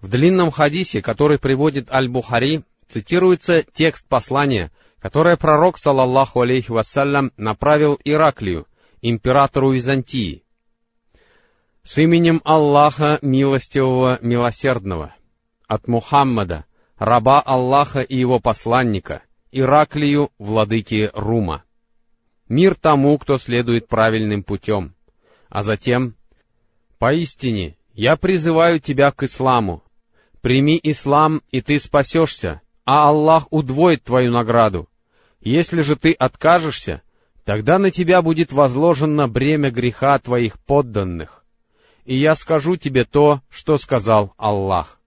В 0.00 0.08
длинном 0.08 0.50
хадисе, 0.50 1.02
который 1.02 1.38
приводит 1.38 1.88
Аль-Бухари, 1.92 2.64
цитируется 2.88 3.62
текст 3.62 4.06
послания, 4.08 4.70
которое 4.98 5.36
пророк, 5.36 5.78
салаллаху 5.78 6.40
алейхи 6.40 6.70
вассалям, 6.70 7.32
направил 7.36 7.98
Ираклию, 8.04 8.66
императору 9.02 9.72
Византии. 9.72 10.44
С 11.82 11.98
именем 11.98 12.40
Аллаха 12.44 13.18
Милостивого 13.22 14.18
Милосердного 14.20 15.14
от 15.68 15.86
Мухаммада, 15.86 16.64
раба 16.96 17.40
Аллаха 17.40 18.00
и 18.00 18.18
его 18.18 18.40
посланника, 18.40 19.22
Ираклию, 19.52 20.30
владыки 20.38 21.10
Рума. 21.14 21.64
Мир 22.48 22.74
тому, 22.74 23.18
кто 23.18 23.38
следует 23.38 23.88
правильным 23.88 24.42
путем. 24.42 24.94
А 25.48 25.62
затем, 25.62 26.14
«Поистине, 26.98 27.76
я 27.92 28.16
призываю 28.16 28.80
тебя 28.80 29.10
к 29.10 29.22
исламу. 29.22 29.82
Прими 30.40 30.78
ислам, 30.82 31.42
и 31.50 31.60
ты 31.60 31.78
спасешься, 31.80 32.60
а 32.86 33.08
Аллах 33.08 33.48
удвоит 33.50 34.04
твою 34.04 34.30
награду. 34.30 34.88
Если 35.40 35.82
же 35.82 35.96
ты 35.96 36.12
откажешься, 36.12 37.02
тогда 37.44 37.78
на 37.78 37.90
тебя 37.90 38.22
будет 38.22 38.52
возложено 38.52 39.28
бремя 39.28 39.70
греха 39.70 40.18
твоих 40.18 40.58
подданных. 40.60 41.44
И 42.04 42.16
я 42.16 42.36
скажу 42.36 42.76
тебе 42.76 43.04
то, 43.04 43.42
что 43.50 43.76
сказал 43.76 44.32
Аллах. 44.38 45.00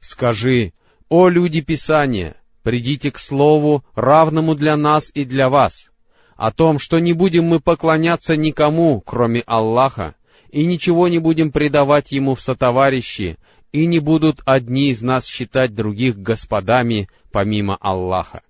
Скажи, 0.00 0.74
«О 1.08 1.28
люди 1.28 1.62
Писания, 1.62 2.36
придите 2.62 3.10
к 3.10 3.18
слову, 3.18 3.82
равному 3.94 4.54
для 4.54 4.76
нас 4.76 5.10
и 5.12 5.24
для 5.24 5.48
вас, 5.48 5.90
о 6.36 6.52
том, 6.52 6.78
что 6.78 6.98
не 6.98 7.14
будем 7.14 7.44
мы 7.44 7.60
поклоняться 7.60 8.36
никому, 8.36 9.00
кроме 9.00 9.40
Аллаха, 9.40 10.14
и 10.50 10.66
ничего 10.66 11.08
не 11.08 11.18
будем 11.18 11.50
предавать 11.50 12.12
Ему 12.12 12.34
в 12.34 12.42
сотоварищи, 12.42 13.38
и 13.72 13.86
не 13.86 13.98
будут 13.98 14.40
одни 14.44 14.90
из 14.90 15.02
нас 15.02 15.26
считать 15.26 15.74
других 15.74 16.18
господами, 16.18 17.08
помимо 17.32 17.76
Аллаха. 17.76 18.42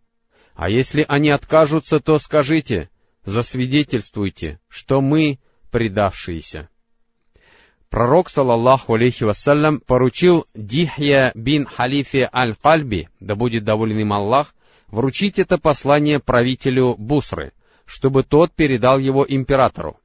А 0.54 0.68
если 0.68 1.04
они 1.09 1.30
откажутся, 1.30 2.00
то 2.00 2.18
скажите, 2.18 2.90
засвидетельствуйте, 3.24 4.61
что 4.68 5.00
мы 5.00 5.38
предавшиеся 5.70 6.68
пророк, 7.90 8.30
саллаллаху 8.30 8.94
алейхи 8.94 9.24
вассалям, 9.24 9.80
поручил 9.80 10.46
Дихья 10.54 11.33
бин 11.35 11.66
Халифе 11.66 12.30
Аль-Кальби, 12.33 13.09
да 13.18 13.35
будет 13.35 13.64
доволен 13.64 13.98
им 13.98 14.12
Аллах, 14.12 14.54
вручить 14.87 15.38
это 15.38 15.59
послание 15.59 16.20
правителю 16.20 16.94
Бусры, 16.96 17.52
чтобы 17.85 18.22
тот 18.22 18.52
передал 18.52 18.98
его 18.98 19.26
императору. 19.28 20.00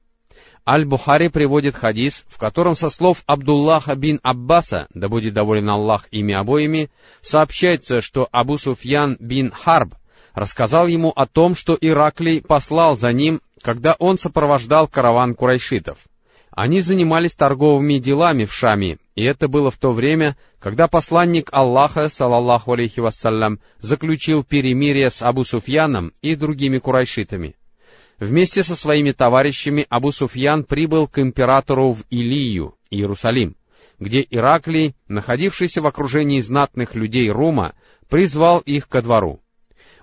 Аль-Бухари 0.67 1.29
приводит 1.29 1.75
хадис, 1.75 2.25
в 2.27 2.37
котором 2.37 2.75
со 2.75 2.89
слов 2.89 3.23
Абдуллаха 3.25 3.95
бин 3.95 4.19
Аббаса, 4.23 4.87
да 4.93 5.07
будет 5.07 5.33
доволен 5.33 5.69
Аллах 5.69 6.07
ими 6.11 6.33
обоими, 6.33 6.89
сообщается, 7.21 8.01
что 8.01 8.27
Абу 8.31 8.57
Суфьян 8.57 9.17
бин 9.19 9.51
Харб 9.51 9.93
рассказал 10.33 10.87
ему 10.87 11.11
о 11.15 11.27
том, 11.27 11.55
что 11.55 11.77
Ираклий 11.79 12.41
послал 12.41 12.97
за 12.97 13.11
ним, 13.11 13.41
когда 13.61 13.95
он 13.99 14.17
сопровождал 14.17 14.87
караван 14.87 15.35
курайшитов— 15.35 15.99
они 16.55 16.79
занимались 16.79 17.35
торговыми 17.35 17.97
делами 17.97 18.45
в 18.45 18.53
Шаме, 18.53 18.97
и 19.13 19.25
это 19.25 19.49
было 19.49 19.69
в 19.69 19.77
то 19.77 19.91
время, 19.91 20.37
когда 20.59 20.87
посланник 20.87 21.49
Аллаха, 21.51 22.07
салаллаху 22.07 22.71
алейхи 22.71 23.01
вассалям, 23.01 23.59
заключил 23.79 24.45
перемирие 24.45 25.09
с 25.09 25.21
Абу 25.21 25.43
Суфьяном 25.43 26.13
и 26.21 26.33
другими 26.35 26.77
курайшитами. 26.77 27.55
Вместе 28.19 28.63
со 28.63 28.75
своими 28.75 29.11
товарищами 29.11 29.85
Абу 29.89 30.11
Суфьян 30.11 30.63
прибыл 30.63 31.07
к 31.07 31.19
императору 31.19 31.91
в 31.91 32.03
Илию, 32.09 32.75
Иерусалим, 32.89 33.57
где 33.99 34.25
Ираклий, 34.29 34.95
находившийся 35.07 35.81
в 35.81 35.87
окружении 35.87 36.39
знатных 36.39 36.95
людей 36.95 37.29
Рума, 37.29 37.75
призвал 38.09 38.59
их 38.59 38.87
ко 38.87 39.01
двору. 39.01 39.41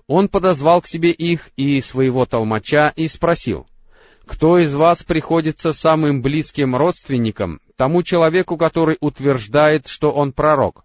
Он 0.06 0.28
подозвал 0.28 0.82
к 0.82 0.88
себе 0.88 1.10
их 1.10 1.50
и 1.56 1.80
своего 1.80 2.26
толмача 2.26 2.92
и 2.94 3.08
спросил, 3.08 3.66
кто 4.26 4.58
из 4.58 4.74
вас 4.74 5.02
приходится 5.02 5.72
самым 5.72 6.22
близким 6.22 6.76
родственником 6.76 7.60
тому 7.76 8.02
человеку, 8.02 8.56
который 8.56 8.98
утверждает, 9.00 9.88
что 9.88 10.12
он 10.12 10.32
пророк? 10.32 10.84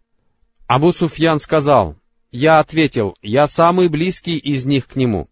Абу 0.68 0.92
Суфьян 0.92 1.40
сказал, 1.40 1.96
я 2.32 2.60
ответил, 2.60 3.16
я 3.22 3.48
самый 3.48 3.90
близкий 3.90 4.38
из 4.38 4.66
них 4.66 4.88
к 4.88 4.96
нему. 4.96 5.30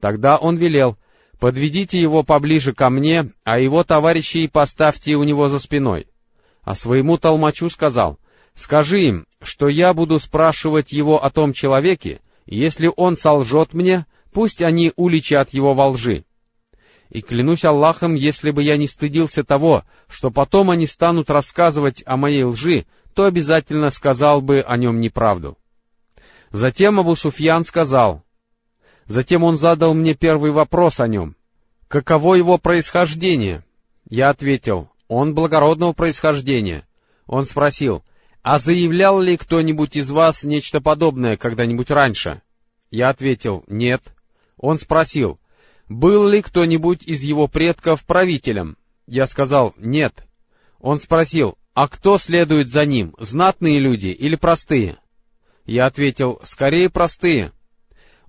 Тогда 0.00 0.36
он 0.36 0.56
велел, 0.56 0.98
подведите 1.44 2.00
его 2.00 2.22
поближе 2.22 2.72
ко 2.72 2.88
мне, 2.88 3.30
а 3.44 3.58
его 3.58 3.84
товарищей 3.84 4.48
поставьте 4.48 5.14
у 5.16 5.24
него 5.24 5.48
за 5.48 5.58
спиной. 5.58 6.06
А 6.62 6.74
своему 6.74 7.18
толмачу 7.18 7.68
сказал, 7.68 8.18
Скажи 8.54 9.02
им, 9.02 9.26
что 9.42 9.68
я 9.68 9.92
буду 9.92 10.18
спрашивать 10.18 10.92
его 10.92 11.22
о 11.22 11.28
том 11.28 11.52
человеке, 11.52 12.22
и 12.46 12.56
если 12.56 12.90
он 12.96 13.18
солжет 13.18 13.74
мне, 13.74 14.06
пусть 14.32 14.62
они 14.62 14.94
уличат 14.96 15.52
его 15.52 15.74
во 15.74 15.88
лжи. 15.88 16.24
И 17.10 17.20
клянусь 17.20 17.66
Аллахом, 17.66 18.14
если 18.14 18.50
бы 18.50 18.62
я 18.62 18.78
не 18.78 18.86
стыдился 18.86 19.44
того, 19.44 19.84
что 20.08 20.30
потом 20.30 20.70
они 20.70 20.86
станут 20.86 21.28
рассказывать 21.28 22.02
о 22.06 22.16
моей 22.16 22.44
лжи, 22.44 22.86
то 23.14 23.24
обязательно 23.24 23.90
сказал 23.90 24.40
бы 24.40 24.62
о 24.62 24.78
нем 24.78 24.98
неправду. 24.98 25.58
Затем 26.52 26.98
Абу 26.98 27.14
Суфьян 27.14 27.64
сказал, 27.64 28.23
затем 29.06 29.44
он 29.44 29.58
задал 29.58 29.94
мне 29.94 30.14
первый 30.14 30.52
вопрос 30.52 31.00
о 31.00 31.08
нем. 31.08 31.36
Каково 31.88 32.34
его 32.34 32.58
происхождение? 32.58 33.64
Я 34.08 34.30
ответил, 34.30 34.88
он 35.08 35.34
благородного 35.34 35.92
происхождения. 35.92 36.86
Он 37.26 37.44
спросил, 37.44 38.02
а 38.42 38.58
заявлял 38.58 39.20
ли 39.20 39.36
кто-нибудь 39.36 39.96
из 39.96 40.10
вас 40.10 40.44
нечто 40.44 40.80
подобное 40.80 41.36
когда-нибудь 41.36 41.90
раньше? 41.90 42.42
Я 42.90 43.08
ответил, 43.08 43.64
нет. 43.66 44.02
Он 44.56 44.78
спросил, 44.78 45.40
был 45.88 46.28
ли 46.28 46.42
кто-нибудь 46.42 47.04
из 47.04 47.22
его 47.22 47.48
предков 47.48 48.04
правителем? 48.04 48.76
Я 49.06 49.26
сказал, 49.26 49.74
нет. 49.78 50.26
Он 50.78 50.98
спросил, 50.98 51.56
а 51.74 51.88
кто 51.88 52.18
следует 52.18 52.68
за 52.68 52.84
ним, 52.84 53.14
знатные 53.18 53.78
люди 53.78 54.08
или 54.08 54.36
простые? 54.36 54.98
Я 55.64 55.86
ответил, 55.86 56.40
скорее 56.44 56.90
простые. 56.90 57.52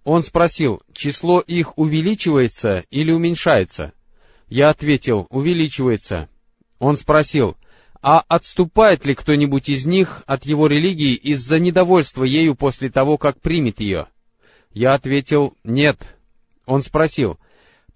Он 0.05 0.21
спросил, 0.21 0.83
число 0.93 1.39
их 1.39 1.77
увеличивается 1.79 2.85
или 2.91 3.11
уменьшается? 3.11 3.91
Я 4.47 4.69
ответил, 4.69 5.25
увеличивается. 5.31 6.29
Он 6.77 6.95
спросил, 6.95 7.57
а 8.03 8.23
отступает 8.27 9.03
ли 9.07 9.15
кто-нибудь 9.15 9.67
из 9.67 9.87
них 9.87 10.21
от 10.27 10.45
его 10.45 10.67
религии 10.67 11.15
из-за 11.15 11.57
недовольства 11.57 12.23
ею 12.23 12.55
после 12.55 12.91
того, 12.91 13.17
как 13.17 13.41
примет 13.41 13.79
ее? 13.79 14.07
Я 14.71 14.93
ответил, 14.93 15.57
нет. 15.63 15.97
Он 16.67 16.83
спросил, 16.83 17.39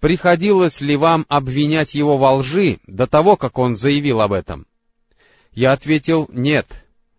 приходилось 0.00 0.80
ли 0.80 0.96
вам 0.96 1.26
обвинять 1.28 1.94
его 1.94 2.18
во 2.18 2.34
лжи 2.34 2.78
до 2.88 3.06
того, 3.06 3.36
как 3.36 3.56
он 3.56 3.76
заявил 3.76 4.20
об 4.20 4.32
этом? 4.32 4.66
Я 5.52 5.70
ответил, 5.70 6.28
нет. 6.32 6.66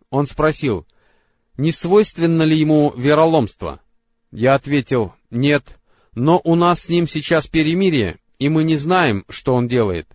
Он 0.10 0.26
спросил, 0.26 0.86
не 1.56 1.72
свойственно 1.72 2.44
ли 2.44 2.58
ему 2.58 2.94
вероломство? 2.98 3.80
Я 4.32 4.56
ответил, 4.56 5.14
нет, 5.30 5.78
но 6.16 6.40
у 6.44 6.56
нас 6.56 6.84
с 6.84 6.90
ним 6.90 7.06
сейчас 7.06 7.48
перемирие, 7.48 8.20
и 8.40 8.48
мы 8.48 8.64
не 8.64 8.78
знаем, 8.78 9.26
что 9.30 9.54
он 9.54 9.68
делает. 9.68 10.08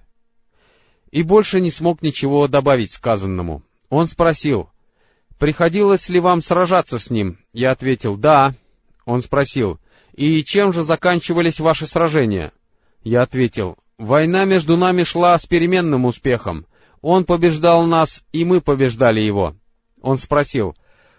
И 1.11 1.23
больше 1.23 1.61
не 1.61 1.71
смог 1.71 2.03
ничего 2.03 2.49
добавить 2.49 2.93
сказанному. 2.93 3.63
Он 3.91 4.07
спросил, 4.07 4.71
приходилось 5.39 6.09
ли 6.09 6.19
вам 6.19 6.43
сражаться 6.43 6.99
с 6.99 7.11
ним? 7.11 7.39
Я 7.53 7.73
ответил, 7.73 8.17
да. 8.17 8.55
Он 9.05 9.21
спросил, 9.21 9.79
и 10.15 10.43
чем 10.43 10.73
же 10.73 10.83
заканчивались 10.83 11.61
ваши 11.61 11.87
сражения? 11.87 12.53
Я 13.05 13.23
ответил, 13.23 13.77
война 13.99 14.45
между 14.45 14.77
нами 14.77 15.05
шла 15.05 15.39
с 15.39 15.47
переменным 15.47 16.07
успехом. 16.07 16.67
Он 17.03 17.25
побеждал 17.25 17.85
нас, 17.87 18.25
и 18.33 18.45
мы 18.45 18.61
побеждали 18.61 19.21
его. 19.21 19.55
Он 20.01 20.19
спросил, 20.19 20.75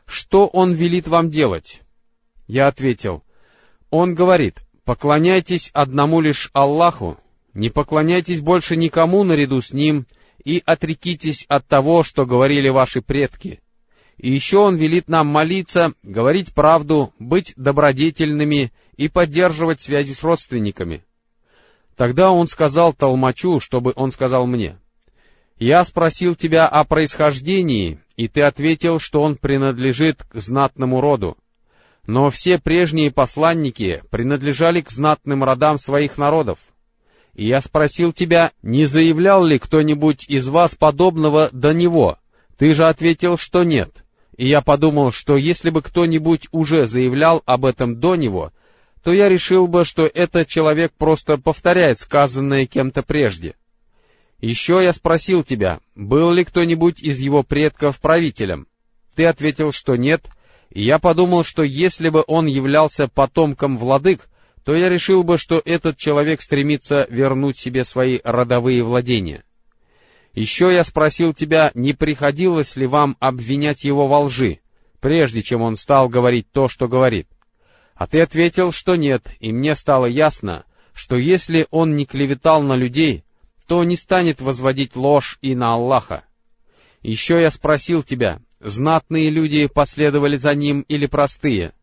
что 0.06 0.48
он 0.48 0.74
велит 0.74 1.08
вам 1.08 1.30
делать? 1.30 1.84
Я 2.48 2.68
ответил, 2.68 3.24
он 3.90 4.16
говорит, 4.16 4.62
поклоняйтесь 4.86 5.70
одному 5.74 6.22
лишь 6.22 6.50
Аллаху, 6.54 7.18
не 7.54 7.70
поклоняйтесь 7.70 8.42
больше 8.42 8.78
никому 8.78 9.24
наряду 9.24 9.62
с 9.62 9.74
ним, 9.74 10.06
и 10.44 10.64
отрекитесь 10.66 11.46
от 11.50 11.68
того, 11.68 12.04
что 12.04 12.26
говорили 12.26 12.70
ваши 12.70 13.02
предки. 13.02 13.60
И 14.16 14.32
еще 14.32 14.60
он 14.60 14.78
велит 14.78 15.10
нам 15.10 15.28
молиться, 15.28 15.94
говорить 16.04 16.54
правду, 16.54 17.14
быть 17.20 17.54
добродетельными 17.58 18.72
и 18.96 19.10
поддерживать 19.10 19.82
связи 19.82 20.14
с 20.14 20.24
родственниками. 20.24 21.04
Тогда 21.98 22.32
он 22.32 22.48
сказал 22.48 22.94
Толмачу, 22.94 23.60
чтобы 23.60 23.92
он 23.96 24.12
сказал 24.12 24.48
мне, 24.48 24.80
«Я 25.58 25.84
спросил 25.84 26.36
тебя 26.36 26.68
о 26.68 26.86
происхождении, 26.86 28.00
и 28.16 28.28
ты 28.28 28.42
ответил, 28.44 29.00
что 29.00 29.22
он 29.22 29.36
принадлежит 29.36 30.24
к 30.24 30.36
знатному 30.36 31.02
роду. 31.02 31.38
Но 32.08 32.30
все 32.30 32.58
прежние 32.58 33.12
посланники 33.12 34.02
принадлежали 34.10 34.80
к 34.80 34.90
знатным 34.90 35.44
родам 35.44 35.78
своих 35.78 36.18
народов. 36.18 36.58
И 37.34 37.46
я 37.46 37.60
спросил 37.60 38.14
тебя, 38.14 38.52
не 38.64 38.86
заявлял 38.86 39.44
ли 39.44 39.60
кто-нибудь 39.60 40.26
из 40.30 40.48
вас 40.48 40.74
подобного 40.74 41.50
до 41.52 41.74
него? 41.74 42.18
Ты 42.58 42.74
же 42.74 42.86
ответил, 42.86 43.38
что 43.38 43.64
нет. 43.64 44.06
И 44.38 44.48
я 44.48 44.62
подумал, 44.62 45.12
что 45.12 45.36
если 45.36 45.70
бы 45.70 45.82
кто-нибудь 45.82 46.48
уже 46.52 46.88
заявлял 46.88 47.44
об 47.46 47.66
этом 47.66 48.00
до 48.00 48.16
него, 48.16 48.54
то 49.04 49.12
я 49.12 49.28
решил 49.28 49.68
бы, 49.68 49.84
что 49.84 50.10
этот 50.12 50.48
человек 50.48 50.94
просто 50.98 51.38
повторяет 51.38 52.00
сказанное 52.00 52.66
кем-то 52.66 53.04
прежде. 53.04 53.56
Еще 54.40 54.82
я 54.82 54.94
спросил 54.94 55.44
тебя, 55.44 55.82
был 55.96 56.32
ли 56.32 56.46
кто-нибудь 56.46 57.02
из 57.02 57.20
его 57.20 57.44
предков 57.44 58.00
правителем? 58.00 58.68
Ты 59.16 59.26
ответил, 59.26 59.72
что 59.72 59.96
нет, 59.96 60.26
и 60.70 60.84
я 60.84 61.00
подумал, 61.00 61.44
что 61.44 61.64
если 61.64 62.10
бы 62.10 62.24
он 62.28 62.46
являлся 62.46 63.08
потомком 63.08 63.78
владык, 63.78 64.28
то 64.64 64.76
я 64.76 64.90
решил 64.90 65.24
бы, 65.24 65.38
что 65.38 65.62
этот 65.64 65.98
человек 65.98 66.42
стремится 66.42 67.08
вернуть 67.10 67.58
себе 67.58 67.84
свои 67.84 68.20
родовые 68.24 68.84
владения. 68.84 69.44
Еще 70.34 70.74
я 70.74 70.84
спросил 70.84 71.34
тебя, 71.34 71.72
не 71.74 71.94
приходилось 71.94 72.76
ли 72.76 72.86
вам 72.86 73.16
обвинять 73.20 73.86
его 73.86 74.08
во 74.08 74.20
лжи, 74.20 74.60
прежде 75.00 75.42
чем 75.42 75.62
он 75.62 75.76
стал 75.76 76.10
говорить 76.10 76.52
то, 76.52 76.68
что 76.68 76.88
говорит. 76.88 77.28
А 77.96 78.06
ты 78.06 78.22
ответил, 78.22 78.72
что 78.72 78.96
нет, 78.96 79.32
и 79.40 79.52
мне 79.52 79.74
стало 79.74 80.06
ясно, 80.06 80.66
что 80.94 81.16
если 81.16 81.66
он 81.72 81.96
не 81.96 82.06
клеветал 82.06 82.62
на 82.62 82.74
людей, 82.74 83.24
то 83.68 83.84
не 83.84 83.96
станет 83.96 84.42
возводить 84.42 84.96
ложь 84.96 85.40
и 85.42 85.56
на 85.56 85.74
Аллаха. 85.74 86.24
Еще 87.02 87.42
я 87.42 87.50
спросил 87.50 88.04
тебя, 88.04 88.40
знатные 88.60 89.30
люди 89.30 89.68
последовали 89.68 90.38
за 90.38 90.54
ним 90.54 90.82
или 90.82 91.06
простые? 91.06 91.74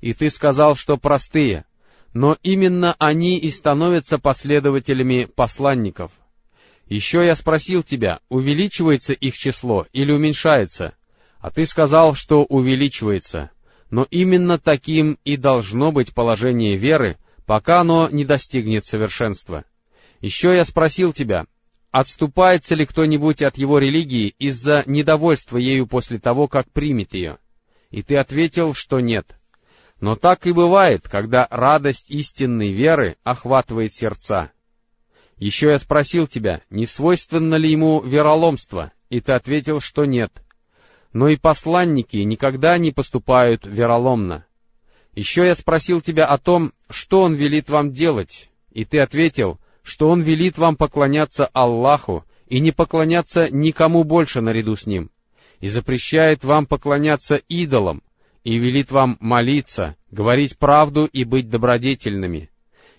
И 0.00 0.12
ты 0.12 0.30
сказал, 0.30 0.74
что 0.74 0.96
простые, 0.96 1.64
но 2.12 2.36
именно 2.42 2.94
они 2.98 3.38
и 3.38 3.50
становятся 3.50 4.18
последователями 4.18 5.24
посланников. 5.24 6.12
Еще 6.86 7.24
я 7.24 7.34
спросил 7.34 7.82
тебя, 7.82 8.20
увеличивается 8.28 9.14
их 9.14 9.34
число 9.34 9.86
или 9.92 10.12
уменьшается? 10.12 10.94
А 11.38 11.50
ты 11.50 11.66
сказал, 11.66 12.14
что 12.14 12.44
увеличивается. 12.44 13.50
Но 13.90 14.06
именно 14.10 14.58
таким 14.58 15.18
и 15.24 15.36
должно 15.36 15.92
быть 15.92 16.14
положение 16.14 16.76
веры, 16.76 17.18
пока 17.46 17.80
оно 17.80 18.08
не 18.10 18.24
достигнет 18.24 18.84
совершенства. 18.86 19.64
Еще 20.20 20.54
я 20.54 20.64
спросил 20.64 21.12
тебя, 21.12 21.46
отступается 21.94 22.74
ли 22.74 22.86
кто-нибудь 22.86 23.40
от 23.42 23.56
его 23.56 23.78
религии 23.78 24.34
из-за 24.40 24.82
недовольства 24.86 25.58
ею 25.58 25.86
после 25.86 26.18
того, 26.18 26.48
как 26.48 26.68
примет 26.72 27.14
ее? 27.14 27.38
И 27.90 28.02
ты 28.02 28.16
ответил, 28.16 28.74
что 28.74 28.98
нет. 28.98 29.38
Но 30.00 30.16
так 30.16 30.44
и 30.48 30.52
бывает, 30.52 31.08
когда 31.08 31.46
радость 31.50 32.10
истинной 32.10 32.72
веры 32.72 33.16
охватывает 33.22 33.92
сердца. 33.92 34.50
Еще 35.36 35.70
я 35.70 35.78
спросил 35.78 36.26
тебя, 36.26 36.62
не 36.68 36.84
свойственно 36.84 37.54
ли 37.54 37.70
ему 37.70 38.02
вероломство, 38.02 38.90
и 39.08 39.20
ты 39.20 39.30
ответил, 39.30 39.78
что 39.78 40.04
нет. 40.04 40.32
Но 41.12 41.28
и 41.28 41.36
посланники 41.36 42.16
никогда 42.16 42.76
не 42.76 42.90
поступают 42.90 43.66
вероломно. 43.66 44.46
Еще 45.12 45.44
я 45.46 45.54
спросил 45.54 46.00
тебя 46.00 46.26
о 46.26 46.38
том, 46.38 46.72
что 46.90 47.20
он 47.20 47.34
велит 47.34 47.70
вам 47.70 47.92
делать, 47.92 48.50
и 48.72 48.84
ты 48.84 48.98
ответил, 48.98 49.60
что 49.84 50.08
Он 50.08 50.22
велит 50.22 50.58
вам 50.58 50.76
поклоняться 50.76 51.46
Аллаху 51.52 52.24
и 52.48 52.58
не 52.58 52.72
поклоняться 52.72 53.48
никому 53.50 54.02
больше 54.02 54.40
наряду 54.40 54.74
с 54.74 54.86
Ним, 54.86 55.10
и 55.60 55.68
запрещает 55.68 56.42
вам 56.42 56.66
поклоняться 56.66 57.36
идолам, 57.48 58.02
и 58.42 58.58
велит 58.58 58.90
вам 58.90 59.16
молиться, 59.20 59.96
говорить 60.10 60.58
правду 60.58 61.04
и 61.04 61.24
быть 61.24 61.48
добродетельными. 61.48 62.50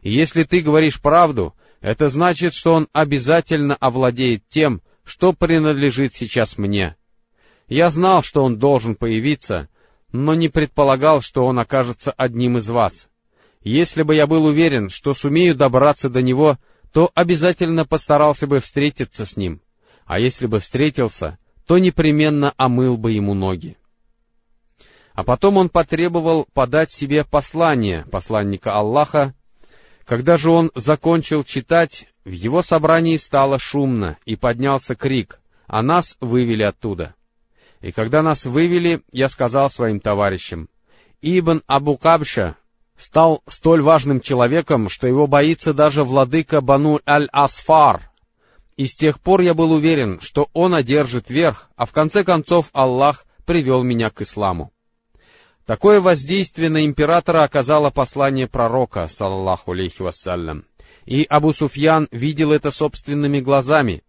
И 0.02 0.14
если 0.14 0.44
ты 0.44 0.62
говоришь 0.62 1.02
правду, 1.02 1.56
это 1.82 2.08
значит, 2.08 2.54
что 2.54 2.74
он 2.74 2.88
обязательно 2.94 3.76
овладеет 3.76 4.44
тем, 4.48 4.82
что 5.04 5.34
принадлежит 5.34 6.16
сейчас 6.16 6.58
мне. 6.58 6.96
Я 7.68 7.90
знал, 7.90 8.24
что 8.24 8.44
он 8.44 8.58
должен 8.58 8.96
появиться, 8.96 9.70
но 10.12 10.34
не 10.36 10.50
предполагал, 10.50 11.22
что 11.22 11.46
он 11.46 11.60
окажется 11.60 12.12
одним 12.12 12.58
из 12.58 12.70
вас. 12.70 13.10
Если 13.64 14.04
бы 14.04 14.16
я 14.16 14.28
был 14.28 14.46
уверен, 14.46 14.90
что 14.90 15.14
сумею 15.14 15.56
добраться 15.56 16.10
до 16.10 16.22
него, 16.22 16.60
то 16.96 17.12
обязательно 17.14 17.84
постарался 17.86 18.48
бы 18.48 18.60
встретиться 18.60 19.26
с 19.26 19.36
ним, 19.36 19.60
а 20.06 20.18
если 20.18 20.48
бы 20.48 20.60
встретился, 20.60 21.38
то 21.68 21.78
непременно 21.78 22.54
омыл 22.56 22.96
бы 22.96 23.12
ему 23.12 23.34
ноги. 23.34 23.76
А 25.12 25.26
потом 25.26 25.58
он 25.58 25.68
потребовал 25.68 26.48
подать 26.54 26.90
себе 26.90 27.26
послание 27.26 28.06
посланника 28.10 28.76
Аллаха. 28.78 29.34
Когда 30.06 30.38
же 30.38 30.50
он 30.52 30.72
закончил 30.74 31.44
читать, 31.44 32.08
в 32.24 32.32
его 32.32 32.62
собрании 32.62 33.18
стало 33.18 33.60
шумно, 33.60 34.18
и 34.24 34.38
поднялся 34.38 34.96
крик, 34.96 35.42
а 35.68 35.82
нас 35.82 36.16
вывели 36.22 36.64
оттуда. 36.64 37.14
И 37.82 37.92
когда 37.92 38.22
нас 38.22 38.46
вывели, 38.46 39.02
я 39.12 39.28
сказал 39.28 39.70
своим 39.70 40.00
товарищам, 40.00 40.70
Ибн 41.22 41.62
Абу 41.68 41.98
Кабша 41.98 42.56
стал 42.98 43.42
столь 43.48 43.82
важным 43.82 44.22
человеком, 44.22 44.90
что 44.90 45.08
его 45.08 45.28
боится 45.28 45.74
даже 45.74 46.04
владыка 46.04 46.62
Бану 46.62 47.00
Аль-Асфар. 47.08 48.10
И 48.78 48.88
с 48.88 48.96
тех 48.96 49.20
пор 49.20 49.42
я 49.42 49.54
был 49.54 49.72
уверен, 49.72 50.20
что 50.22 50.50
он 50.54 50.74
одержит 50.74 51.30
верх, 51.30 51.70
а 51.76 51.86
в 51.86 51.92
конце 51.92 52.24
концов 52.24 52.70
Аллах 52.74 53.26
привел 53.46 53.84
меня 53.84 54.10
к 54.10 54.22
исламу. 54.22 54.72
Такое 55.66 56.00
воздействие 56.00 56.70
на 56.70 56.86
императора 56.86 57.44
оказало 57.44 57.90
послание 57.90 58.48
пророка, 58.48 59.08
саллаху 59.08 59.72
алейхи 59.72 60.02
вассалям. 60.02 60.66
И 61.06 61.24
Абу 61.24 61.54
Суфьян 61.54 62.08
видел 62.12 62.52
это 62.52 62.70
собственными 62.70 63.40
глазами. 63.40 64.04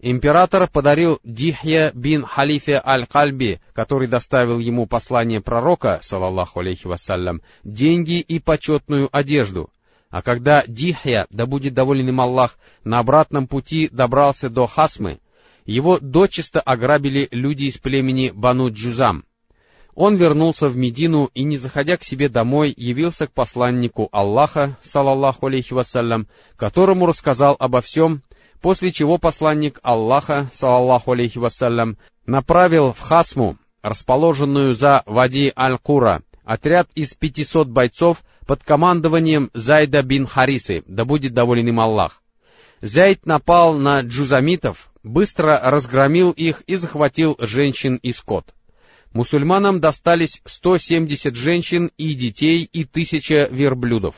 Император 0.00 0.68
подарил 0.68 1.20
Дихья 1.24 1.90
бин 1.94 2.24
Халифе 2.24 2.80
Аль-Кальби, 2.84 3.60
который 3.72 4.08
доставил 4.08 4.58
ему 4.58 4.86
послание 4.86 5.40
пророка, 5.40 6.00
салаллаху 6.02 6.60
алейхи 6.60 6.86
вассалям, 6.86 7.40
деньги 7.64 8.20
и 8.20 8.38
почетную 8.38 9.08
одежду. 9.10 9.70
А 10.10 10.22
когда 10.22 10.64
Дихья, 10.66 11.26
да 11.30 11.46
будет 11.46 11.74
доволен 11.74 12.08
им 12.08 12.20
Аллах, 12.20 12.58
на 12.84 12.98
обратном 12.98 13.46
пути 13.46 13.88
добрался 13.90 14.50
до 14.50 14.66
Хасмы, 14.66 15.18
его 15.64 15.98
дочисто 15.98 16.60
ограбили 16.60 17.28
люди 17.30 17.64
из 17.64 17.78
племени 17.78 18.30
Бану 18.34 18.70
Джузам. 18.70 19.24
Он 19.94 20.16
вернулся 20.16 20.68
в 20.68 20.76
Медину 20.76 21.30
и, 21.32 21.42
не 21.42 21.56
заходя 21.56 21.96
к 21.96 22.04
себе 22.04 22.28
домой, 22.28 22.72
явился 22.76 23.26
к 23.26 23.32
посланнику 23.32 24.10
Аллаха, 24.12 24.76
салаллаху 24.82 25.46
алейхи 25.46 25.72
вассалям, 25.72 26.28
которому 26.56 27.06
рассказал 27.06 27.56
обо 27.58 27.80
всем, 27.80 28.22
после 28.60 28.92
чего 28.92 29.18
посланник 29.18 29.78
Аллаха, 29.82 30.50
салаллаху 30.52 31.12
алейхи 31.12 31.38
вассалям, 31.38 31.98
направил 32.26 32.92
в 32.92 33.00
Хасму, 33.00 33.58
расположенную 33.82 34.74
за 34.74 35.02
Вади 35.06 35.52
Аль-Кура, 35.56 36.22
отряд 36.44 36.88
из 36.94 37.14
пятисот 37.14 37.68
бойцов 37.68 38.22
под 38.46 38.62
командованием 38.62 39.50
Зайда 39.54 40.02
бин 40.02 40.26
Харисы, 40.26 40.82
да 40.86 41.04
будет 41.04 41.34
доволен 41.34 41.68
им 41.68 41.80
Аллах. 41.80 42.22
Зайд 42.80 43.26
напал 43.26 43.74
на 43.74 44.02
джузамитов, 44.02 44.90
быстро 45.02 45.58
разгромил 45.62 46.30
их 46.30 46.62
и 46.62 46.76
захватил 46.76 47.36
женщин 47.38 47.96
и 48.02 48.12
скот 48.12 48.52
мусульманам 49.16 49.80
достались 49.80 50.42
170 50.44 51.34
женщин 51.34 51.90
и 51.96 52.14
детей 52.14 52.68
и 52.70 52.84
тысяча 52.84 53.48
верблюдов. 53.50 54.14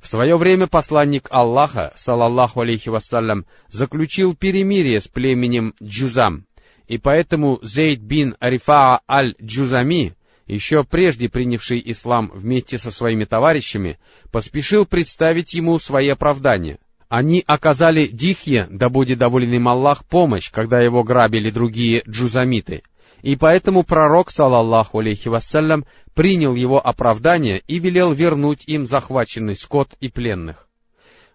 В 0.00 0.08
свое 0.08 0.36
время 0.36 0.66
посланник 0.68 1.28
Аллаха, 1.30 1.92
салаллаху 1.96 2.60
алейхи 2.60 2.88
вассалям, 2.88 3.46
заключил 3.68 4.36
перемирие 4.36 5.00
с 5.00 5.08
племенем 5.08 5.74
Джузам, 5.82 6.46
и 6.86 6.98
поэтому 6.98 7.58
Зейд 7.62 8.00
бин 8.00 8.36
Арифаа 8.38 9.00
аль-Джузами, 9.08 10.14
еще 10.46 10.84
прежде 10.84 11.28
принявший 11.28 11.82
ислам 11.84 12.30
вместе 12.32 12.78
со 12.78 12.90
своими 12.90 13.24
товарищами, 13.24 13.98
поспешил 14.30 14.86
представить 14.86 15.52
ему 15.54 15.78
свои 15.78 16.08
оправдания. 16.08 16.78
Они 17.08 17.42
оказали 17.46 18.06
Дихье, 18.06 18.66
да 18.70 18.88
будет 18.88 19.18
доволен 19.18 19.52
им 19.52 19.68
Аллах, 19.68 20.04
помощь, 20.04 20.50
когда 20.50 20.80
его 20.80 21.02
грабили 21.02 21.50
другие 21.50 22.02
джузамиты— 22.06 22.82
и 23.22 23.36
поэтому 23.36 23.82
пророк, 23.82 24.30
салаллаху 24.30 24.98
алейхи 24.98 25.28
вассалям, 25.28 25.84
принял 26.14 26.54
его 26.54 26.84
оправдание 26.84 27.62
и 27.66 27.78
велел 27.78 28.12
вернуть 28.12 28.64
им 28.66 28.86
захваченный 28.86 29.56
скот 29.56 29.94
и 30.00 30.08
пленных. 30.08 30.68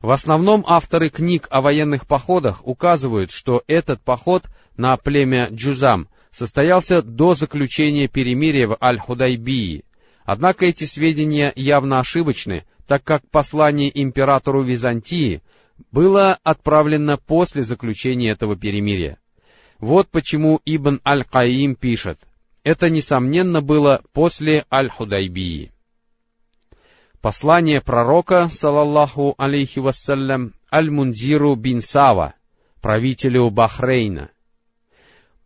В 0.02 0.12
основном 0.12 0.66
авторы 0.68 1.10
книг 1.10 1.48
о 1.50 1.62
военных 1.62 2.08
походах 2.08 2.66
указывают, 2.66 3.32
что 3.32 3.64
этот 3.68 4.02
поход 4.02 4.44
на 4.76 4.98
племя 4.98 5.48
Джузам 5.50 6.10
состоялся 6.32 7.02
до 7.02 7.36
заключения 7.36 8.08
перемирия 8.08 8.68
в 8.68 8.78
Аль-Худайбии. 8.82 9.86
Однако 10.26 10.66
эти 10.66 10.84
сведения 10.86 11.54
явно 11.56 12.00
ошибочны, 12.00 12.66
так 12.88 13.04
как 13.04 13.30
послание 13.30 13.92
императору 13.94 14.64
Византии 14.64 15.42
было 15.92 16.38
отправлено 16.44 17.18
после 17.18 17.62
заключения 17.62 18.32
этого 18.32 18.58
перемирия. 18.58 19.20
Вот 19.84 20.08
почему 20.08 20.62
Ибн 20.64 21.02
Аль-Каим 21.06 21.76
пишет, 21.76 22.18
это, 22.64 22.90
несомненно, 22.90 23.62
было 23.62 24.02
после 24.14 24.64
Аль-Худайбии. 24.72 25.74
Послание 27.20 27.82
пророка, 27.82 28.48
салаллаху 28.48 29.36
алейхи 29.38 29.80
вассалям, 29.80 30.54
Аль-Мунзиру 30.72 31.56
бин 31.56 31.82
Сава, 31.82 32.34
правителю 32.82 33.50
Бахрейна. 33.50 34.30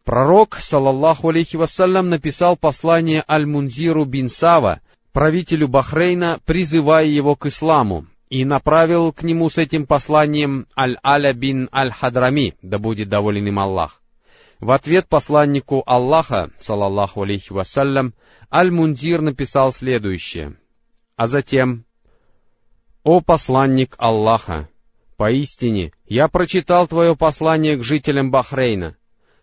Пророк, 0.06 0.58
салаллаху 0.58 1.30
алейхи 1.30 1.56
вассалям, 1.56 2.10
написал 2.10 2.58
послание 2.58 3.24
Аль-Мунзиру 3.28 4.06
бин 4.06 4.30
Сава, 4.30 4.82
правителю 5.14 5.68
Бахрейна, 5.68 6.40
призывая 6.46 7.08
его 7.08 7.36
к 7.36 7.48
исламу, 7.48 8.06
и 8.30 8.46
направил 8.46 9.14
к 9.14 9.24
нему 9.24 9.50
с 9.50 9.58
этим 9.58 9.88
посланием 9.88 10.68
Аль-Аля 10.78 11.34
бин 11.34 11.70
Аль-Хадрами, 11.74 12.54
да 12.62 12.78
будет 12.78 13.10
доволен 13.10 13.48
им 13.48 13.58
Аллах. 13.58 14.00
В 14.60 14.72
ответ 14.72 15.08
посланнику 15.08 15.84
Аллаха, 15.86 16.52
салаллаху 16.60 17.22
алейхи 17.22 17.54
вассалям, 17.54 18.16
Аль-Мундир 18.52 19.22
написал 19.22 19.72
следующее. 19.72 20.58
А 21.16 21.28
затем, 21.28 21.86
«О 23.04 23.22
посланник 23.22 23.96
Аллаха, 24.00 24.68
поистине, 25.16 25.92
я 26.06 26.28
прочитал 26.28 26.88
твое 26.88 27.16
послание 27.16 27.78
к 27.78 27.84
жителям 27.84 28.32
Бахрейна. 28.32 28.98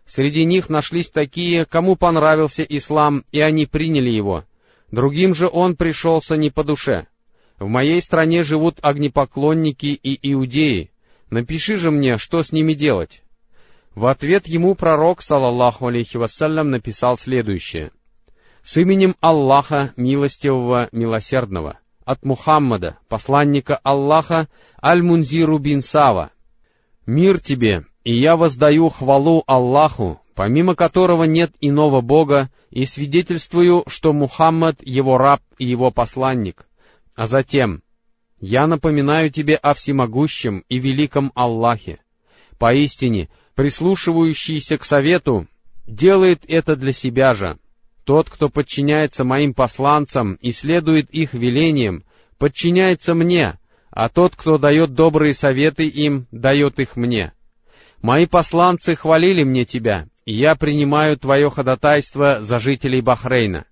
Среди 0.05 0.43
них 0.43 0.69
нашлись 0.69 1.09
такие, 1.09 1.65
кому 1.65 1.95
понравился 1.95 2.63
ислам, 2.63 3.23
и 3.31 3.39
они 3.39 3.65
приняли 3.65 4.09
его. 4.09 4.43
Другим 4.91 5.33
же 5.33 5.49
он 5.51 5.75
пришелся 5.75 6.35
не 6.35 6.51
по 6.51 6.63
душе. 6.63 7.07
В 7.57 7.67
моей 7.67 8.01
стране 8.01 8.43
живут 8.43 8.79
огнепоклонники 8.81 9.87
и 9.87 10.33
иудеи. 10.33 10.91
Напиши 11.29 11.77
же 11.77 11.89
мне, 11.89 12.17
что 12.17 12.43
с 12.43 12.51
ними 12.51 12.73
делать. 12.73 13.23
В 13.95 14.07
ответ 14.07 14.47
ему 14.47 14.75
пророк, 14.75 15.21
салаллаху 15.21 15.87
алейхи 15.87 16.17
вассалям, 16.17 16.69
написал 16.69 17.15
следующее. 17.15 17.91
«С 18.61 18.75
именем 18.77 19.15
Аллаха, 19.21 19.93
милостивого, 19.95 20.89
милосердного, 20.91 21.79
от 22.03 22.25
Мухаммада, 22.25 22.97
посланника 23.07 23.77
Аллаха, 23.83 24.49
Аль-Мунзиру 24.83 25.59
бин 25.59 25.81
Сава. 25.81 26.31
Мир 27.05 27.39
тебе, 27.39 27.85
и 28.03 28.13
я 28.19 28.35
воздаю 28.35 28.89
хвалу 28.89 29.43
Аллаху, 29.47 30.19
помимо 30.33 30.75
которого 30.75 31.23
нет 31.23 31.53
иного 31.61 32.01
Бога, 32.01 32.49
и 32.71 32.85
свидетельствую, 32.85 33.83
что 33.87 34.11
Мухаммад— 34.11 34.77
его 34.81 35.17
раб 35.17 35.41
и 35.57 35.65
его 35.65 35.89
посланник. 35.91 36.67
А 37.15 37.27
затем, 37.27 37.81
я 38.41 38.67
напоминаю 38.67 39.29
тебе 39.29 39.55
о 39.55 39.73
всемогущем 39.73 40.65
и 40.67 40.79
великом 40.79 41.31
Аллахе. 41.33 41.99
Поистине, 42.57 43.29
прислушивающийся 43.55 44.77
к 44.77 44.83
совету, 44.83 45.47
делает 45.87 46.43
это 46.47 46.75
для 46.75 46.91
себя 46.91 47.33
же. 47.33 47.57
Тот, 48.03 48.29
кто 48.29 48.49
подчиняется 48.49 49.23
моим 49.23 49.53
посланцам 49.53 50.35
и 50.35 50.51
следует 50.51 51.09
их 51.09 51.33
велениям, 51.33 52.03
подчиняется 52.37 53.15
мне, 53.15 53.57
а 53.89 54.09
тот, 54.09 54.35
кто 54.35 54.57
дает 54.57 54.93
добрые 54.93 55.33
советы 55.33 55.87
им, 55.87 56.27
дает 56.31 56.79
их 56.79 56.95
мне. 56.95 57.33
Мои 58.01 58.27
посланцы 58.27 58.95
хвалили 58.95 59.43
мне 59.43 59.65
тебя, 59.65 60.07
и 60.25 60.35
я 60.35 60.55
принимаю 60.55 61.17
твое 61.17 61.49
ходатайство 61.49 62.41
за 62.41 62.59
жителей 62.59 63.01
Бахрейна. 63.01 63.65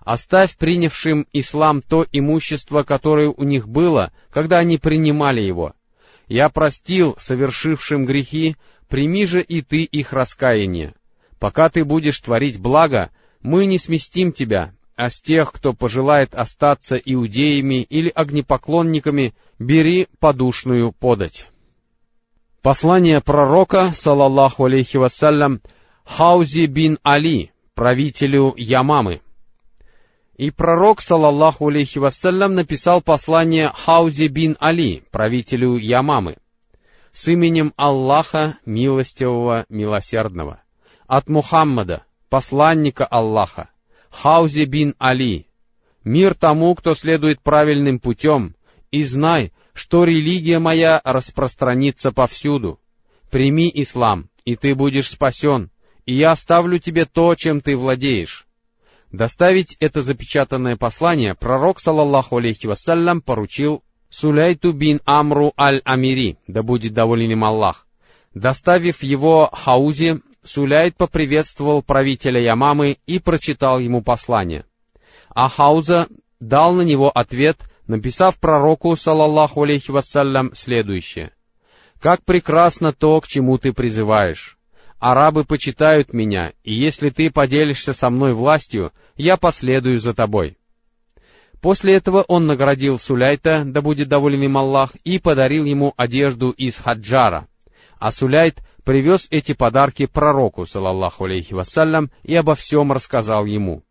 Оставь 0.00 0.56
принявшим 0.56 1.26
ислам 1.32 1.82
то 1.82 2.06
имущество, 2.10 2.84
которое 2.84 3.28
у 3.28 3.42
них 3.44 3.68
было, 3.68 4.12
когда 4.30 4.58
они 4.58 4.78
принимали 4.78 5.40
его. 5.40 5.74
Я 6.28 6.48
простил 6.48 7.16
совершившим 7.18 8.04
грехи, 8.04 8.56
прими 8.88 9.26
же 9.26 9.42
и 9.42 9.62
ты 9.62 9.82
их 9.82 10.12
раскаяние. 10.12 10.94
Пока 11.38 11.68
ты 11.68 11.84
будешь 11.84 12.20
творить 12.20 12.60
благо, 12.60 13.10
мы 13.42 13.66
не 13.66 13.78
сместим 13.78 14.32
тебя, 14.32 14.72
а 14.96 15.10
с 15.10 15.20
тех, 15.20 15.52
кто 15.52 15.74
пожелает 15.74 16.34
остаться 16.34 16.96
иудеями 16.96 17.82
или 17.82 18.10
огнепоклонниками, 18.14 19.34
бери 19.58 20.08
подушную 20.18 20.92
подать. 20.92 21.48
Послание 22.62 23.20
пророка, 23.20 23.92
салаллаху 23.92 24.64
алейхи 24.64 24.96
вассалям, 24.96 25.60
Хаузи 26.04 26.66
бин 26.66 26.98
Али, 27.02 27.50
правителю 27.74 28.54
Ямамы. 28.56 29.20
И 30.36 30.50
пророк, 30.50 31.00
салаллаху 31.00 31.68
алейхи 31.68 31.98
вассалям, 31.98 32.54
написал 32.54 33.02
послание 33.02 33.70
Хаузи 33.74 34.28
бин 34.28 34.56
Али, 34.58 35.02
правителю 35.10 35.76
Ямамы 35.76 36.36
с 37.16 37.28
именем 37.28 37.72
Аллаха, 37.76 38.58
милостивого, 38.66 39.64
милосердного. 39.70 40.60
От 41.06 41.30
Мухаммада, 41.30 42.04
посланника 42.28 43.06
Аллаха, 43.06 43.70
Хаузи 44.10 44.66
бин 44.66 44.94
Али. 44.98 45.46
Мир 46.04 46.34
тому, 46.34 46.74
кто 46.74 46.92
следует 46.92 47.40
правильным 47.40 48.00
путем, 48.00 48.54
и 48.90 49.02
знай, 49.02 49.54
что 49.72 50.04
религия 50.04 50.58
моя 50.58 51.00
распространится 51.04 52.12
повсюду. 52.12 52.78
Прими 53.30 53.70
ислам, 53.72 54.28
и 54.44 54.54
ты 54.54 54.74
будешь 54.74 55.08
спасен, 55.08 55.70
и 56.04 56.14
я 56.14 56.32
оставлю 56.32 56.78
тебе 56.78 57.06
то, 57.06 57.34
чем 57.34 57.62
ты 57.62 57.78
владеешь. 57.78 58.46
Доставить 59.10 59.74
это 59.80 60.02
запечатанное 60.02 60.76
послание 60.76 61.34
пророк, 61.34 61.80
саллаллаху 61.80 62.36
алейхи 62.36 62.66
вассалям, 62.66 63.22
поручил 63.22 63.82
Суляйту 64.18 64.72
бин 64.72 65.00
Амру 65.04 65.52
аль-Амири, 65.58 66.38
да 66.46 66.62
будет 66.62 66.94
доволен 66.94 67.32
им 67.32 67.44
Аллах. 67.44 67.86
Доставив 68.32 69.02
его 69.02 69.50
Хаузе, 69.52 70.20
Суляйт 70.42 70.96
поприветствовал 70.96 71.82
правителя 71.82 72.40
Ямамы 72.40 72.96
и 73.06 73.18
прочитал 73.18 73.78
ему 73.78 74.02
послание. 74.02 74.64
А 75.28 75.50
Хауза 75.50 76.08
дал 76.40 76.72
на 76.72 76.80
него 76.80 77.10
ответ, 77.10 77.58
написав 77.86 78.40
пророку, 78.40 78.96
салаллаху 78.96 79.64
алейхи 79.64 79.90
вассалям, 79.90 80.54
следующее. 80.54 81.32
«Как 82.00 82.24
прекрасно 82.24 82.94
то, 82.94 83.20
к 83.20 83.26
чему 83.26 83.58
ты 83.58 83.74
призываешь! 83.74 84.56
Арабы 84.98 85.44
почитают 85.44 86.14
меня, 86.14 86.54
и 86.64 86.74
если 86.74 87.10
ты 87.10 87.30
поделишься 87.30 87.92
со 87.92 88.08
мной 88.08 88.32
властью, 88.32 88.92
я 89.16 89.36
последую 89.36 89.98
за 89.98 90.14
тобой». 90.14 90.56
После 91.60 91.94
этого 91.94 92.22
он 92.28 92.46
наградил 92.46 92.98
Суляйта, 92.98 93.64
да 93.64 93.80
будет 93.80 94.08
доволен 94.08 94.42
им 94.42 94.56
Аллах, 94.58 94.90
и 95.04 95.18
подарил 95.18 95.64
ему 95.64 95.94
одежду 95.96 96.50
из 96.50 96.78
хаджара. 96.78 97.48
А 97.98 98.12
Суляйт 98.12 98.60
привез 98.84 99.26
эти 99.30 99.52
подарки 99.52 100.06
пророку, 100.06 100.66
салаллаху 100.66 101.24
алейхи 101.24 101.54
вассалям, 101.54 102.10
и 102.22 102.34
обо 102.36 102.54
всем 102.54 102.92
рассказал 102.92 103.46
ему. 103.46 103.82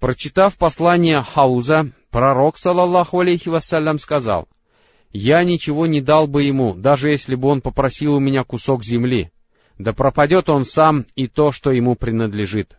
Прочитав 0.00 0.56
послание 0.56 1.22
Хауза, 1.22 1.92
пророк, 2.10 2.56
салаллаху 2.56 3.20
алейхи 3.20 3.48
вассалям, 3.48 3.98
сказал, 3.98 4.48
«Я 5.12 5.44
ничего 5.44 5.86
не 5.86 6.00
дал 6.00 6.26
бы 6.26 6.42
ему, 6.42 6.74
даже 6.74 7.10
если 7.10 7.34
бы 7.34 7.48
он 7.48 7.60
попросил 7.60 8.14
у 8.14 8.20
меня 8.20 8.44
кусок 8.44 8.82
земли. 8.82 9.30
Да 9.78 9.92
пропадет 9.92 10.48
он 10.48 10.64
сам 10.64 11.06
и 11.14 11.28
то, 11.28 11.52
что 11.52 11.70
ему 11.70 11.94
принадлежит». 11.94 12.76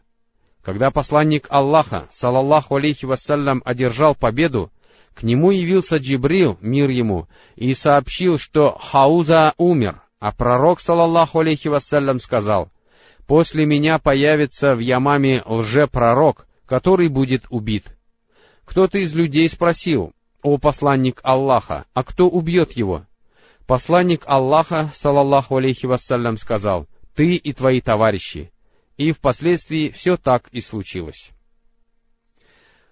Когда 0.64 0.92
посланник 0.92 1.48
Аллаха, 1.50 2.08
салаллаху 2.10 2.76
алейхи 2.76 3.06
вассалям, 3.06 3.62
одержал 3.64 4.14
победу, 4.14 4.72
к 5.14 5.24
нему 5.24 5.52
явился 5.52 5.98
Джибрил, 5.98 6.58
мир 6.62 6.90
ему, 6.90 7.28
и 7.56 7.74
сообщил, 7.74 8.38
что 8.38 8.78
Хауза 8.78 9.54
умер, 9.58 10.02
а 10.20 10.32
пророк, 10.32 10.80
салаллаху 10.80 11.40
алейхи 11.40 11.70
вассалям, 11.70 12.20
сказал, 12.20 12.70
«После 13.26 13.66
меня 13.66 14.00
появится 14.00 14.74
в 14.74 14.80
Ямаме 14.80 15.44
лже-пророк, 15.46 16.48
который 16.66 17.08
будет 17.08 17.46
убит». 17.50 17.98
Кто-то 18.66 18.98
из 18.98 19.14
людей 19.14 19.50
спросил, 19.50 20.14
«О 20.42 20.58
посланник 20.58 21.20
Аллаха, 21.24 21.86
а 21.94 22.04
кто 22.04 22.30
убьет 22.30 22.74
его?» 22.74 23.06
Посланник 23.66 24.24
Аллаха, 24.26 24.90
салаллаху 24.94 25.58
алейхи 25.58 25.86
вассалям, 25.86 26.38
сказал, 26.38 26.88
«Ты 27.16 27.36
и 27.36 27.54
твои 27.54 27.82
товарищи» 27.82 28.52
и 29.00 29.14
впоследствии 29.14 29.90
все 29.90 30.18
так 30.18 30.50
и 30.50 30.60
случилось. 30.60 31.32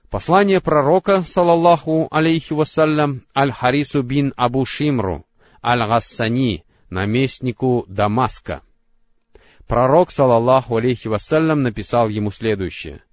Послание 0.09 0.61
пророка, 0.61 1.21
салаллаху 1.21 2.07
алейхи 2.09 2.53
вассалям, 2.53 3.25
Аль-Харису 3.37 4.03
бин 4.03 4.33
Абу 4.37 4.63
Шимру, 4.63 5.25
Аль-Гассани, 5.61 6.63
наместнику 6.89 7.83
Дамаска. 7.89 8.61
Пророк, 9.67 10.09
салаллаху 10.09 10.77
алейхи 10.77 11.09
вассалям, 11.09 11.61
написал 11.61 12.07
ему 12.07 12.31
следующее. 12.31 13.03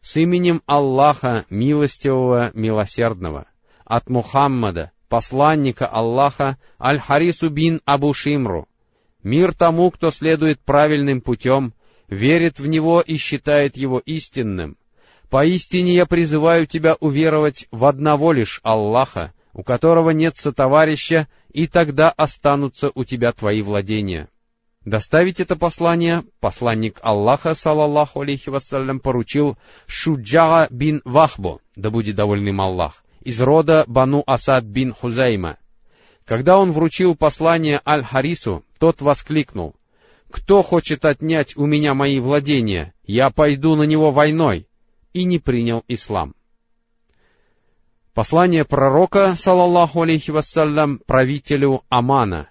«С 0.00 0.16
именем 0.16 0.62
Аллаха, 0.66 1.44
милостивого, 1.50 2.52
милосердного, 2.54 3.48
от 3.84 4.08
Мухаммада, 4.08 4.92
посланника 5.08 5.88
Аллаха, 5.88 6.56
Аль-Харису 6.80 7.48
бин 7.48 7.80
Абу 7.84 8.14
Шимру, 8.14 8.68
мир 9.24 9.54
тому, 9.54 9.90
кто 9.90 10.10
следует 10.10 10.60
правильным 10.60 11.20
путем, 11.20 11.74
верит 12.08 12.58
в 12.58 12.66
Него 12.66 13.00
и 13.00 13.16
считает 13.16 13.76
Его 13.76 13.98
истинным. 13.98 14.76
Поистине 15.30 15.94
я 15.94 16.06
призываю 16.06 16.66
тебя 16.66 16.96
уверовать 17.00 17.66
в 17.70 17.86
одного 17.86 18.32
лишь 18.32 18.60
Аллаха, 18.62 19.32
у 19.52 19.62
которого 19.62 20.10
нет 20.10 20.36
сотоварища, 20.36 21.28
и 21.52 21.66
тогда 21.66 22.10
останутся 22.10 22.90
у 22.94 23.04
тебя 23.04 23.32
твои 23.32 23.62
владения. 23.62 24.28
Доставить 24.84 25.40
это 25.40 25.56
послание 25.56 26.24
посланник 26.40 26.98
Аллаха, 27.02 27.54
салаллаху 27.54 28.20
алейхи 28.20 28.50
вассалям, 28.50 29.00
поручил 29.00 29.56
Шуджага 29.86 30.68
бин 30.70 31.00
Вахбо, 31.04 31.60
да 31.74 31.90
будет 31.90 32.16
довольным 32.16 32.60
Аллах, 32.60 33.02
из 33.22 33.40
рода 33.40 33.84
Бану 33.86 34.22
Асад 34.26 34.64
бин 34.64 34.92
Хузайма. 34.92 35.56
Когда 36.26 36.58
он 36.58 36.72
вручил 36.72 37.14
послание 37.14 37.80
Аль-Харису, 37.86 38.62
тот 38.78 39.00
воскликнул, 39.00 39.74
кто 40.34 40.62
хочет 40.62 41.04
отнять 41.04 41.56
у 41.56 41.64
меня 41.64 41.94
мои 41.94 42.18
владения, 42.18 42.92
я 43.04 43.30
пойду 43.30 43.76
на 43.76 43.84
него 43.84 44.10
войной, 44.10 44.66
и 45.12 45.24
не 45.24 45.38
принял 45.38 45.84
ислам. 45.86 46.34
Послание 48.14 48.64
пророка, 48.64 49.36
салаллаху 49.36 50.02
алейхи 50.02 50.32
вассалям, 50.32 50.98
правителю 51.06 51.82
Амана. 51.88 52.48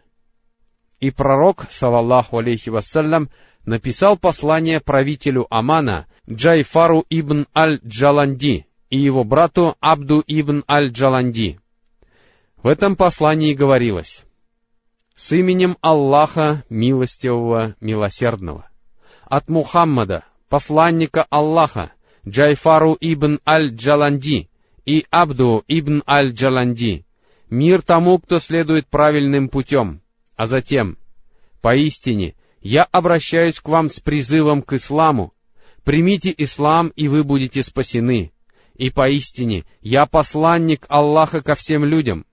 И 1.02 1.12
пророк, 1.12 1.66
салаллаху 1.70 2.38
алейхи 2.38 2.70
вассалям, 2.70 3.30
написал 3.66 4.18
послание 4.18 4.80
правителю 4.80 5.46
Амана 5.50 6.08
Джайфару 6.30 7.04
ибн 7.10 7.48
аль-Джаланди 7.54 8.66
и 8.92 8.98
его 8.98 9.26
брату 9.26 9.76
Абду 9.82 10.24
ибн 10.26 10.64
аль-Джаланди. 10.70 11.60
В 12.64 12.68
этом 12.68 12.96
послании 12.96 13.54
говорилось, 13.54 14.23
с 15.16 15.32
именем 15.34 15.78
Аллаха, 15.82 16.64
милостивого, 16.70 17.76
милосердного. 17.80 18.70
От 19.24 19.48
Мухаммада, 19.50 20.26
посланника 20.50 21.26
Аллаха, 21.30 21.94
Джайфару 22.28 22.98
ибн 23.00 23.40
аль-Джаланди 23.48 24.50
и 24.86 25.06
Абду 25.12 25.64
ибн 25.68 26.04
аль-Джаланди, 26.08 27.06
мир 27.50 27.82
тому, 27.82 28.20
кто 28.20 28.40
следует 28.40 28.88
правильным 28.88 29.50
путем, 29.50 30.02
а 30.36 30.46
затем, 30.46 30.98
поистине, 31.62 32.36
я 32.62 32.84
обращаюсь 32.84 33.60
к 33.60 33.68
вам 33.68 33.90
с 33.90 34.00
призывом 34.00 34.62
к 34.62 34.74
исламу, 34.74 35.34
примите 35.84 36.34
ислам, 36.36 36.88
и 36.96 37.08
вы 37.08 37.24
будете 37.24 37.64
спасены, 37.64 38.32
и 38.76 38.90
поистине, 38.90 39.66
я 39.82 40.06
посланник 40.06 40.86
Аллаха 40.88 41.42
ко 41.42 41.56
всем 41.56 41.84
людям, 41.84 42.26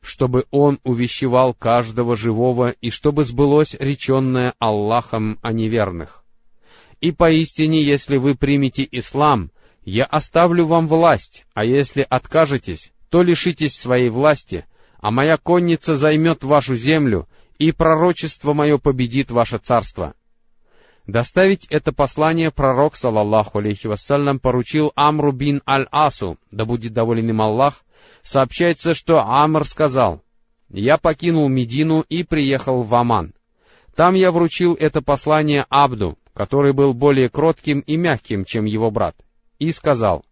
чтобы 0.00 0.44
Он 0.50 0.78
увещевал 0.84 1.54
каждого 1.54 2.16
живого 2.16 2.70
и 2.70 2.90
чтобы 2.90 3.24
сбылось 3.24 3.76
реченное 3.78 4.54
Аллахом 4.58 5.38
о 5.42 5.52
неверных. 5.52 6.24
И 7.00 7.12
поистине, 7.12 7.82
если 7.82 8.16
вы 8.16 8.34
примете 8.34 8.86
ислам, 8.90 9.50
я 9.84 10.04
оставлю 10.04 10.66
вам 10.66 10.88
власть, 10.88 11.46
а 11.54 11.64
если 11.64 12.06
откажетесь, 12.08 12.92
то 13.10 13.22
лишитесь 13.22 13.78
своей 13.78 14.10
власти, 14.10 14.66
а 15.00 15.10
моя 15.10 15.36
конница 15.36 15.94
займет 15.94 16.42
вашу 16.44 16.76
землю, 16.76 17.28
и 17.58 17.72
пророчество 17.72 18.52
мое 18.52 18.78
победит 18.78 19.30
ваше 19.30 19.58
царство. 19.58 20.14
Доставить 21.08 21.66
это 21.70 21.90
послание 21.90 22.50
пророк, 22.50 22.94
салаллаху 22.94 23.60
алейхи 23.60 23.86
вассалям, 23.86 24.38
поручил 24.38 24.92
Амру 24.94 25.32
бин 25.32 25.62
Аль-Асу, 25.66 26.36
да 26.50 26.66
будет 26.66 26.92
доволен 26.92 27.30
им 27.30 27.40
Аллах, 27.40 27.82
сообщается, 28.22 28.92
что 28.92 29.22
Амр 29.22 29.64
сказал, 29.64 30.20
«Я 30.68 30.98
покинул 30.98 31.48
Медину 31.48 32.04
и 32.10 32.24
приехал 32.24 32.82
в 32.82 32.94
Аман. 32.94 33.32
Там 33.96 34.12
я 34.12 34.30
вручил 34.30 34.74
это 34.74 35.00
послание 35.00 35.64
Абду, 35.70 36.18
который 36.34 36.74
был 36.74 36.92
более 36.92 37.30
кротким 37.30 37.80
и 37.80 37.96
мягким, 37.96 38.44
чем 38.44 38.66
его 38.66 38.90
брат, 38.90 39.16
и 39.58 39.72
сказал, 39.72 40.26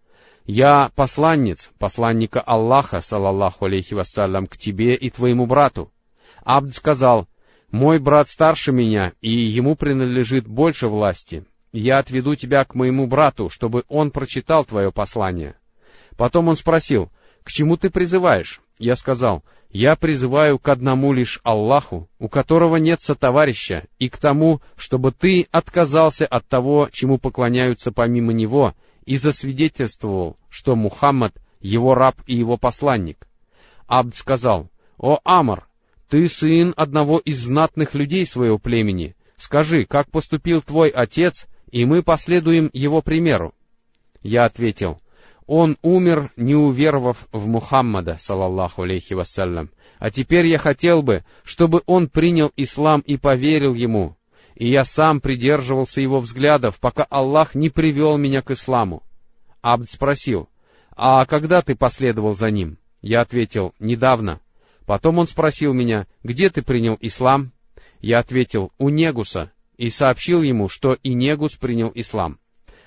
«Я 0.44 0.90
посланниц, 0.94 1.70
посланника 1.78 2.42
Аллаха, 2.42 3.00
салаллаху 3.00 3.64
алейхи 3.64 3.94
вассалям, 3.94 4.46
к 4.46 4.58
тебе 4.58 4.94
и 4.94 5.08
твоему 5.08 5.46
брату». 5.46 5.90
Абд 6.44 6.74
сказал, 6.74 7.28
«Мой 7.76 7.98
брат 7.98 8.26
старше 8.30 8.72
меня, 8.72 9.12
и 9.20 9.30
ему 9.30 9.76
принадлежит 9.76 10.48
больше 10.48 10.88
власти. 10.88 11.44
Я 11.72 11.98
отведу 11.98 12.34
тебя 12.34 12.64
к 12.64 12.74
моему 12.74 13.06
брату, 13.06 13.50
чтобы 13.50 13.84
он 13.88 14.12
прочитал 14.12 14.64
твое 14.64 14.90
послание». 14.90 15.56
Потом 16.16 16.48
он 16.48 16.56
спросил, 16.56 17.10
к 17.42 17.52
чему 17.52 17.76
ты 17.76 17.90
призываешь? 17.90 18.62
Я 18.78 18.96
сказал, 18.96 19.44
я 19.68 19.94
призываю 19.94 20.58
к 20.58 20.66
одному 20.70 21.12
лишь 21.12 21.38
Аллаху, 21.44 22.08
у 22.18 22.30
которого 22.30 22.76
нет 22.76 23.02
сотоварища, 23.02 23.84
и 23.98 24.08
к 24.08 24.16
тому, 24.16 24.62
чтобы 24.78 25.12
ты 25.12 25.46
отказался 25.50 26.24
от 26.24 26.48
того, 26.48 26.88
чему 26.90 27.18
поклоняются 27.18 27.92
помимо 27.92 28.32
него, 28.32 28.72
и 29.04 29.18
засвидетельствовал, 29.18 30.38
что 30.48 30.76
Мухаммад— 30.76 31.34
его 31.60 31.94
раб 31.94 32.16
и 32.26 32.34
его 32.34 32.56
посланник. 32.56 33.28
Абд 33.86 34.16
сказал, 34.16 34.70
«О, 34.96 35.18
Амар, 35.24 35.68
ты 36.08 36.28
сын 36.28 36.72
одного 36.76 37.18
из 37.18 37.38
знатных 37.44 37.94
людей 37.94 38.26
своего 38.26 38.58
племени. 38.58 39.16
Скажи, 39.36 39.84
как 39.84 40.10
поступил 40.10 40.62
твой 40.62 40.88
отец, 40.88 41.46
и 41.70 41.84
мы 41.84 42.02
последуем 42.02 42.70
его 42.72 43.02
примеру». 43.02 43.54
Я 44.22 44.44
ответил, 44.44 45.00
он 45.46 45.78
умер, 45.82 46.32
не 46.36 46.54
уверовав 46.54 47.28
в 47.30 47.46
Мухаммада, 47.46 48.16
салаллаху 48.18 48.82
алейхи 48.82 49.14
вассалям. 49.14 49.70
А 49.98 50.10
теперь 50.10 50.46
я 50.46 50.58
хотел 50.58 51.02
бы, 51.02 51.24
чтобы 51.44 51.82
он 51.86 52.08
принял 52.08 52.52
ислам 52.56 53.00
и 53.00 53.16
поверил 53.16 53.74
ему. 53.74 54.16
и 54.54 54.70
я 54.70 54.84
сам 54.84 55.20
придерживался 55.20 56.00
его 56.00 56.18
взглядов, 56.18 56.80
пока 56.80 57.04
Аллах 57.04 57.54
не 57.54 57.68
привел 57.68 58.16
меня 58.16 58.40
к 58.40 58.50
исламу. 58.50 59.02
Абд 59.60 59.90
спросил, 59.90 60.48
«А 60.96 61.26
когда 61.26 61.60
ты 61.60 61.76
последовал 61.76 62.34
за 62.34 62.50
ним?» 62.50 62.78
Я 63.02 63.20
ответил, 63.20 63.74
«Недавно». 63.78 64.40
Потом 64.86 65.18
он 65.18 65.26
спросил 65.26 65.74
меня, 65.74 66.06
«Где 66.22 66.48
ты 66.48 66.62
принял 66.62 66.96
ислам?» 67.00 67.52
Я 68.00 68.20
ответил, 68.20 68.72
«У 68.78 68.88
Негуса», 68.88 69.52
и 69.76 69.90
сообщил 69.90 70.42
ему, 70.42 70.68
что 70.68 70.96
и 71.02 71.12
Негус 71.12 71.56
принял 71.56 71.90
ислам. 71.94 72.38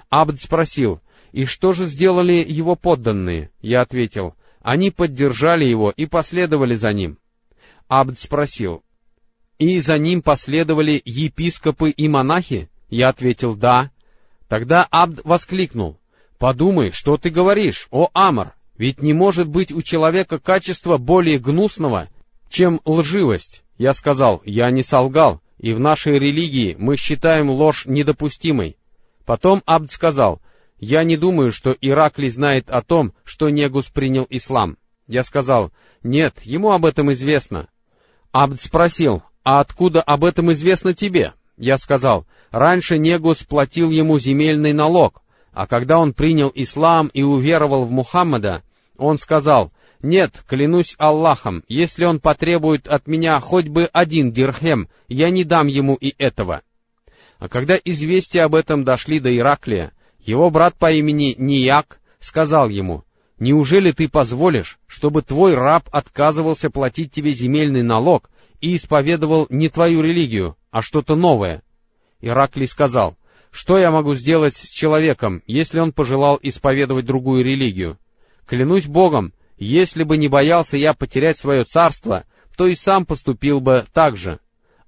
Абд 0.10 0.42
спросил, 0.42 1.02
«И 1.34 1.46
что 1.46 1.74
же 1.74 1.86
сделали 1.86 2.44
его 2.48 2.76
подданные?» 2.76 3.52
Я 3.62 3.82
ответил, 3.82 4.36
«Они 4.62 4.92
поддержали 4.92 5.66
его 5.66 5.92
и 5.92 6.06
последовали 6.06 6.74
за 6.74 6.94
ним». 6.94 7.20
Абд 7.88 8.18
спросил, 8.18 8.84
«И 9.58 9.80
за 9.80 9.98
ним 9.98 10.22
последовали 10.22 11.02
епископы 11.04 11.92
и 11.92 12.08
монахи?» 12.08 12.70
Я 12.90 13.10
ответил 13.10 13.56
«да». 13.56 13.92
Тогда 14.48 14.88
Абд 14.90 15.20
воскликнул, 15.26 16.00
«Подумай, 16.40 16.92
что 16.92 17.18
ты 17.18 17.30
говоришь, 17.30 17.88
о 17.92 18.10
Амар, 18.14 18.56
ведь 18.80 19.02
не 19.04 19.14
может 19.14 19.50
быть 19.50 19.72
у 19.72 19.84
человека 19.84 20.40
качества 20.40 20.98
более 20.98 21.38
гнусного, 21.38 22.10
чем 22.50 22.82
лживость». 22.86 23.64
Я 23.78 23.94
сказал, 23.94 24.42
«Я 24.46 24.72
не 24.72 24.82
солгал, 24.82 25.42
и 25.58 25.74
в 25.74 25.80
нашей 25.80 26.18
религии 26.18 26.76
мы 26.80 26.96
считаем 26.98 27.50
ложь 27.50 27.86
недопустимой». 27.86 28.78
Потом 29.26 29.62
Абд 29.66 29.92
сказал, 29.92 30.42
«Я 30.80 31.04
не 31.04 31.18
думаю, 31.18 31.52
что 31.52 31.76
Ираклий 31.80 32.30
знает 32.30 32.70
о 32.70 32.82
том, 32.82 33.14
что 33.24 33.50
Негус 33.50 33.90
принял 33.90 34.26
ислам». 34.30 34.78
Я 35.08 35.24
сказал, 35.24 35.72
«Нет, 36.02 36.40
ему 36.44 36.72
об 36.72 36.86
этом 36.86 37.12
известно». 37.12 37.68
Абд 38.32 38.62
спросил, 38.62 39.24
«А 39.44 39.60
откуда 39.60 40.02
об 40.02 40.24
этом 40.24 40.52
известно 40.54 40.94
тебе?» 40.94 41.34
Я 41.58 41.78
сказал, 41.78 42.26
«Раньше 42.52 42.98
Негус 42.98 43.44
платил 43.44 43.92
ему 43.92 44.20
земельный 44.20 44.72
налог, 44.72 45.22
а 45.52 45.68
когда 45.68 46.00
он 46.00 46.14
принял 46.14 46.52
ислам 46.54 47.08
и 47.08 47.24
уверовал 47.24 47.86
в 47.86 47.92
Мухаммада, 47.92 48.64
он 49.00 49.18
сказал, 49.18 49.72
«Нет, 50.02 50.44
клянусь 50.48 50.96
Аллахом, 50.98 51.64
если 51.68 52.06
он 52.06 52.20
потребует 52.20 52.88
от 52.88 53.08
меня 53.08 53.40
хоть 53.40 53.68
бы 53.68 53.90
один 53.92 54.32
дирхем, 54.32 54.90
я 55.08 55.30
не 55.30 55.44
дам 55.44 55.68
ему 55.68 55.96
и 55.96 56.14
этого». 56.18 56.62
А 57.38 57.48
когда 57.50 57.76
известия 57.84 58.46
об 58.46 58.56
этом 58.56 58.84
дошли 58.84 59.20
до 59.20 59.36
Ираклия, 59.36 59.92
его 60.20 60.50
брат 60.50 60.76
по 60.76 60.92
имени 60.92 61.36
Нияк 61.38 62.00
сказал 62.20 62.70
ему, 62.70 63.04
«Неужели 63.40 63.92
ты 63.92 64.10
позволишь, 64.10 64.78
чтобы 64.88 65.22
твой 65.22 65.54
раб 65.54 65.88
отказывался 65.92 66.70
платить 66.70 67.12
тебе 67.12 67.32
земельный 67.32 67.84
налог, 67.84 68.30
и 68.62 68.76
исповедовал 68.76 69.48
не 69.50 69.70
твою 69.70 70.02
религию, 70.02 70.58
а 70.72 70.82
что-то 70.82 71.16
новое. 71.16 71.64
Ираклий 72.22 72.68
сказал, 72.68 73.18
что 73.52 73.78
я 73.78 73.92
могу 73.92 74.16
сделать 74.16 74.56
с 74.56 74.70
человеком, 74.70 75.42
если 75.48 75.80
он 75.80 75.94
пожелал 75.94 76.38
исповедовать 76.42 77.06
другую 77.06 77.44
религию? 77.44 77.98
Клянусь 78.50 78.88
Богом, 78.88 79.32
если 79.60 80.02
бы 80.02 80.18
не 80.18 80.28
боялся 80.28 80.76
я 80.76 80.96
потерять 80.96 81.38
свое 81.38 81.66
царство, 81.66 82.26
то 82.58 82.66
и 82.66 82.74
сам 82.74 83.06
поступил 83.06 83.60
бы 83.60 83.86
так 83.94 84.18
же. 84.18 84.40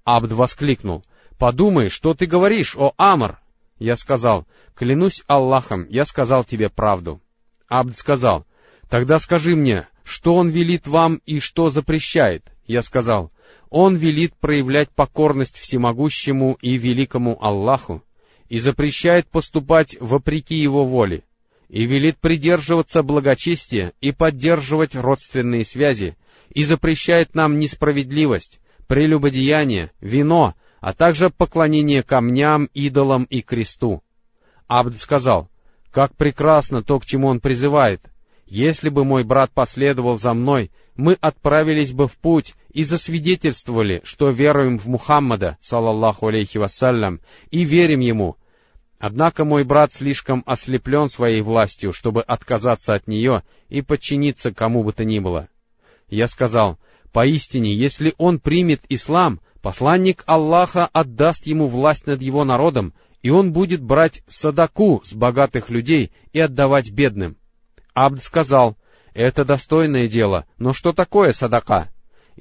Абд 0.04 0.32
воскликнул, 0.32 1.06
«Подумай, 1.38 1.90
что 1.90 2.16
ты 2.16 2.26
говоришь, 2.26 2.76
о 2.76 2.94
Амар!» 2.98 3.40
Я 3.78 3.96
сказал, 3.98 4.48
«Клянусь 4.74 5.24
Аллахом, 5.28 5.86
я 5.90 6.06
сказал 6.06 6.44
тебе 6.44 6.70
правду». 6.70 7.22
Абд 7.68 7.96
сказал, 8.00 8.48
«Тогда 8.90 9.20
скажи 9.20 9.56
мне, 9.56 9.88
что 10.04 10.34
он 10.34 10.50
велит 10.50 10.88
вам 10.88 11.22
и 11.28 11.40
что 11.40 11.70
запрещает?» 11.70 12.44
Я 12.66 12.82
сказал, 12.82 13.32
он 13.70 13.96
велит 13.96 14.34
проявлять 14.40 14.90
покорность 14.90 15.60
всемогущему 15.60 16.58
и 16.62 16.78
великому 16.78 17.38
Аллаху 17.40 18.04
и 18.50 18.58
запрещает 18.58 19.28
поступать 19.28 19.98
вопреки 20.00 20.56
его 20.56 20.84
воле, 20.84 21.26
и 21.72 21.86
велит 21.86 22.18
придерживаться 22.18 23.02
благочестия 23.02 23.94
и 24.02 24.12
поддерживать 24.12 24.94
родственные 24.94 25.64
связи, 25.64 26.18
и 26.50 26.66
запрещает 26.66 27.34
нам 27.34 27.60
несправедливость, 27.60 28.60
прелюбодеяние, 28.88 29.92
вино, 30.02 30.54
а 30.82 30.92
также 30.92 31.30
поклонение 31.30 32.04
камням, 32.04 32.66
идолам 32.74 33.24
и 33.24 33.42
кресту. 33.42 34.04
Абд 34.68 35.00
сказал, 35.00 35.50
«Как 35.92 36.14
прекрасно 36.18 36.84
то, 36.84 37.00
к 37.00 37.06
чему 37.06 37.30
он 37.30 37.40
призывает! 37.40 38.02
Если 38.48 38.90
бы 38.90 39.06
мой 39.06 39.24
брат 39.24 39.52
последовал 39.54 40.20
за 40.20 40.34
мной, 40.34 40.72
мы 40.98 41.18
отправились 41.22 41.94
бы 41.94 42.10
в 42.10 42.18
путь 42.18 42.54
и 42.74 42.84
засвидетельствовали, 42.84 44.02
что 44.04 44.28
веруем 44.28 44.78
в 44.78 44.88
Мухаммада, 44.88 45.58
салаллаху 45.62 46.28
алейхи 46.28 46.58
вассалям, 46.58 47.22
и 47.50 47.64
верим 47.64 48.02
ему. 48.02 48.36
Однако 49.02 49.46
мой 49.46 49.64
брат 49.64 49.92
слишком 49.92 50.44
ослеплен 50.46 51.10
своей 51.10 51.42
властью, 51.42 51.92
чтобы 51.92 52.22
отказаться 52.22 52.94
от 52.94 53.08
нее 53.08 53.42
и 53.68 53.82
подчиниться 53.82 54.54
кому 54.54 54.84
бы 54.84 54.94
то 54.94 55.04
ни 55.04 55.18
было. 55.18 55.50
Я 56.08 56.28
сказал, 56.28 56.78
поистине, 57.12 57.74
если 57.74 58.14
он 58.20 58.40
примет 58.40 58.82
ислам, 58.90 59.42
посланник 59.64 60.22
Аллаха 60.28 60.86
отдаст 60.86 61.48
ему 61.48 61.68
власть 61.68 62.06
над 62.06 62.22
его 62.22 62.44
народом, 62.44 62.94
и 63.24 63.32
он 63.32 63.54
будет 63.54 63.82
брать 63.82 64.22
садаку 64.28 65.02
с 65.04 65.14
богатых 65.14 65.72
людей 65.72 66.12
и 66.32 66.40
отдавать 66.40 66.92
бедным. 66.92 67.38
Абд 67.96 68.24
сказал, 68.24 68.78
«Это 69.16 69.46
достойное 69.46 70.08
дело, 70.08 70.46
но 70.60 70.74
что 70.74 70.94
такое 70.94 71.32
садака?» 71.32 71.90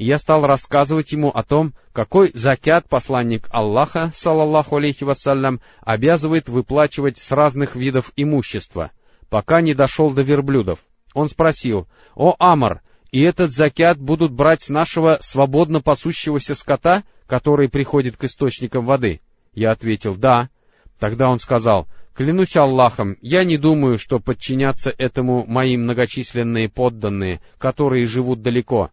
И 0.00 0.06
я 0.06 0.18
стал 0.18 0.46
рассказывать 0.46 1.12
ему 1.12 1.28
о 1.28 1.42
том, 1.42 1.74
какой 1.92 2.30
закят 2.32 2.88
посланник 2.88 3.48
Аллаха, 3.50 4.10
салаллаху 4.14 4.76
алейхи 4.76 5.04
вассалям, 5.04 5.60
обязывает 5.82 6.48
выплачивать 6.48 7.18
с 7.18 7.30
разных 7.32 7.76
видов 7.76 8.10
имущества, 8.16 8.92
пока 9.28 9.60
не 9.60 9.74
дошел 9.74 10.10
до 10.10 10.22
верблюдов. 10.22 10.78
Он 11.12 11.28
спросил, 11.28 11.86
«О, 12.14 12.34
Амар, 12.38 12.80
и 13.10 13.20
этот 13.20 13.50
закят 13.50 14.00
будут 14.00 14.32
брать 14.32 14.62
с 14.62 14.70
нашего 14.70 15.18
свободно 15.20 15.82
пасущегося 15.82 16.54
скота, 16.54 17.02
который 17.26 17.68
приходит 17.68 18.16
к 18.16 18.24
источникам 18.24 18.86
воды?» 18.86 19.20
Я 19.52 19.70
ответил, 19.70 20.14
«Да». 20.14 20.48
Тогда 20.98 21.28
он 21.28 21.38
сказал, 21.38 21.88
Клянусь 22.14 22.56
Аллахом, 22.56 23.18
я 23.20 23.44
не 23.44 23.58
думаю, 23.58 23.98
что 23.98 24.18
подчинятся 24.18 24.94
этому 24.96 25.44
мои 25.46 25.76
многочисленные 25.76 26.70
подданные, 26.70 27.42
которые 27.58 28.06
живут 28.06 28.40
далеко. 28.40 28.90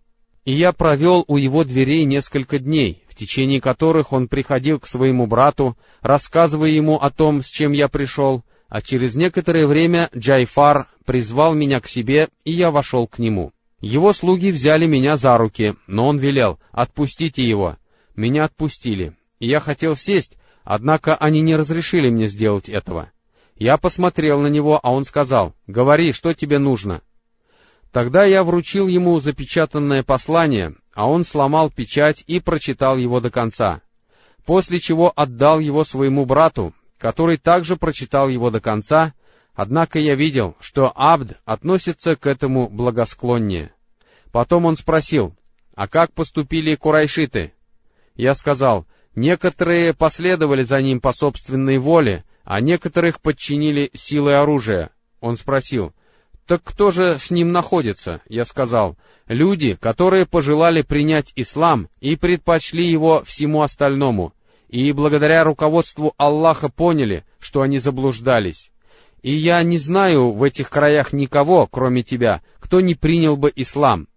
И 0.47 0.53
я 0.53 0.71
провел 0.71 1.25
у 1.27 1.35
его 1.35 1.65
дверей 1.65 2.05
несколько 2.05 2.57
дней, 2.57 3.03
в 3.09 3.15
течение 3.15 3.59
которых 3.59 4.13
он 4.13 4.29
приходил 4.29 4.79
к 4.79 4.87
своему 4.87 5.27
брату, 5.27 5.75
рассказывая 6.01 6.69
ему 6.69 6.95
о 6.95 7.09
том, 7.09 7.41
с 7.41 7.47
чем 7.47 7.73
я 7.73 7.89
пришел, 7.89 8.45
а 8.69 8.79
через 8.79 9.13
некоторое 9.15 9.67
время 9.67 10.09
Джайфар 10.15 10.87
призвал 11.03 11.53
меня 11.53 11.81
к 11.81 11.89
себе, 11.89 12.29
и 12.45 12.53
я 12.53 12.71
вошел 12.71 13.07
к 13.07 13.19
нему. 13.19 13.51
Его 13.81 14.13
слуги 14.13 14.51
взяли 14.51 14.85
меня 14.85 15.17
за 15.17 15.37
руки, 15.37 15.75
но 15.85 16.07
он 16.07 16.17
велел, 16.17 16.59
«Отпустите 16.71 17.43
его». 17.43 17.75
Меня 18.15 18.45
отпустили, 18.45 19.17
я 19.41 19.59
хотел 19.59 19.97
сесть, 19.97 20.37
однако 20.63 21.13
они 21.15 21.41
не 21.41 21.57
разрешили 21.57 22.09
мне 22.09 22.27
сделать 22.27 22.69
этого. 22.69 23.11
Я 23.57 23.75
посмотрел 23.75 24.39
на 24.39 24.47
него, 24.47 24.79
а 24.81 24.93
он 24.93 25.03
сказал, 25.03 25.55
«Говори, 25.67 26.13
что 26.13 26.33
тебе 26.33 26.57
нужно?» 26.57 27.01
Тогда 27.97 28.25
я 28.25 28.43
вручил 28.43 28.87
ему 28.87 29.19
запечатанное 29.19 30.03
послание, 30.03 30.75
а 30.93 31.09
он 31.09 31.23
сломал 31.23 31.71
печать 31.71 32.23
и 32.27 32.39
прочитал 32.39 32.95
его 32.95 33.21
до 33.21 33.31
конца, 33.31 33.81
после 34.45 34.77
чего 34.77 35.11
отдал 35.15 35.59
его 35.59 35.83
своему 35.83 36.27
брату, 36.27 36.75
который 36.99 37.37
также 37.37 37.75
прочитал 37.75 38.29
его 38.29 38.51
до 38.51 38.59
конца, 38.59 39.15
однако 39.55 39.97
я 39.97 40.13
видел, 40.13 40.55
что 40.59 40.91
Абд 40.93 41.39
относится 41.43 42.15
к 42.15 42.27
этому 42.27 42.69
благосклоннее. 42.69 43.73
Потом 44.31 44.65
он 44.65 44.75
спросил, 44.75 45.35
«А 45.73 45.87
как 45.87 46.13
поступили 46.13 46.75
курайшиты?» 46.75 47.53
Я 48.13 48.35
сказал, 48.35 48.85
«Некоторые 49.15 49.95
последовали 49.95 50.61
за 50.61 50.83
ним 50.83 51.01
по 51.01 51.13
собственной 51.13 51.79
воле, 51.79 52.25
а 52.43 52.61
некоторых 52.61 53.19
подчинили 53.21 53.89
силой 53.95 54.39
оружия. 54.39 54.91
Он 55.19 55.35
спросил, 55.35 55.95
«Так 56.47 56.63
кто 56.63 56.91
же 56.91 57.19
с 57.19 57.29
ним 57.29 57.51
находится?» 57.51 58.21
Я 58.29 58.45
сказал, 58.45 58.97
«Люди, 59.27 59.75
которые 59.75 60.25
пожелали 60.25 60.81
принять 60.81 61.33
ислам 61.35 61.89
и 61.99 62.15
предпочли 62.15 62.89
его 62.89 63.21
всему 63.25 63.61
остальному, 63.61 64.33
и 64.69 64.93
благодаря 64.93 65.43
руководству 65.43 66.13
Аллаха 66.17 66.69
поняли, 66.69 67.25
что 67.39 67.61
они 67.61 67.79
заблуждались. 67.79 68.71
И 69.21 69.33
я 69.35 69.61
не 69.63 69.77
знаю 69.77 70.31
в 70.31 70.41
этих 70.41 70.69
краях 70.69 71.11
никого, 71.11 71.67
кроме 71.67 72.03
тебя, 72.03 72.41
кто 72.59 72.79
не 72.79 72.95
принял 72.95 73.35
бы 73.35 73.51
ислам. 73.53 74.07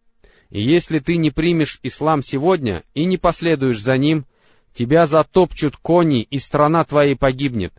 И 0.51 0.63
если 0.63 1.01
ты 1.01 1.17
не 1.17 1.33
примешь 1.33 1.81
ислам 1.83 2.23
сегодня 2.23 2.85
и 2.95 3.07
не 3.07 3.17
последуешь 3.17 3.81
за 3.81 3.97
ним, 3.97 4.25
тебя 4.73 5.07
затопчут 5.07 5.77
кони, 5.77 6.23
и 6.23 6.39
страна 6.39 6.85
твоя 6.85 7.17
погибнет. 7.17 7.73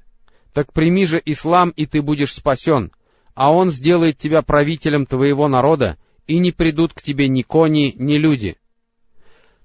Так 0.54 0.74
прими 0.74 1.06
же 1.06 1.22
ислам, 1.24 1.70
и 1.70 1.86
ты 1.86 2.02
будешь 2.02 2.34
спасен, 2.34 2.92
а 3.34 3.52
он 3.52 3.72
сделает 3.72 4.18
тебя 4.18 4.42
правителем 4.42 5.06
твоего 5.06 5.48
народа, 5.48 5.98
и 6.28 6.40
не 6.40 6.52
придут 6.52 6.94
к 6.94 7.02
тебе 7.02 7.28
ни 7.28 7.42
кони, 7.42 7.94
ни 7.98 8.18
люди. 8.18 8.58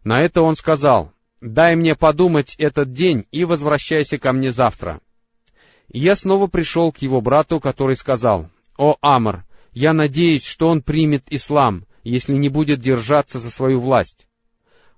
На 0.05 0.21
это 0.21 0.43
он 0.43 0.57
сказал, 0.57 1.13
дай 1.41 1.77
мне 1.77 1.95
подумать 1.95 2.55
этот 2.59 2.93
день 2.93 3.27
и 3.31 3.45
возвращайся 3.45 4.19
ко 4.19 4.33
мне 4.33 4.51
завтра. 4.51 5.01
Я 5.89 6.17
снова 6.17 6.47
пришел 6.47 6.93
к 6.93 6.99
его 6.99 7.21
брату, 7.21 7.61
который 7.61 7.97
сказал, 7.97 8.49
«О, 8.77 8.97
Амр, 9.01 9.45
я 9.73 9.93
надеюсь, 9.93 10.45
что 10.45 10.69
он 10.69 10.83
примет 10.83 11.25
ислам, 11.31 11.87
если 12.03 12.35
не 12.35 12.49
будет 12.49 12.81
держаться 12.81 13.39
за 13.39 13.51
свою 13.51 13.81
власть». 13.81 14.27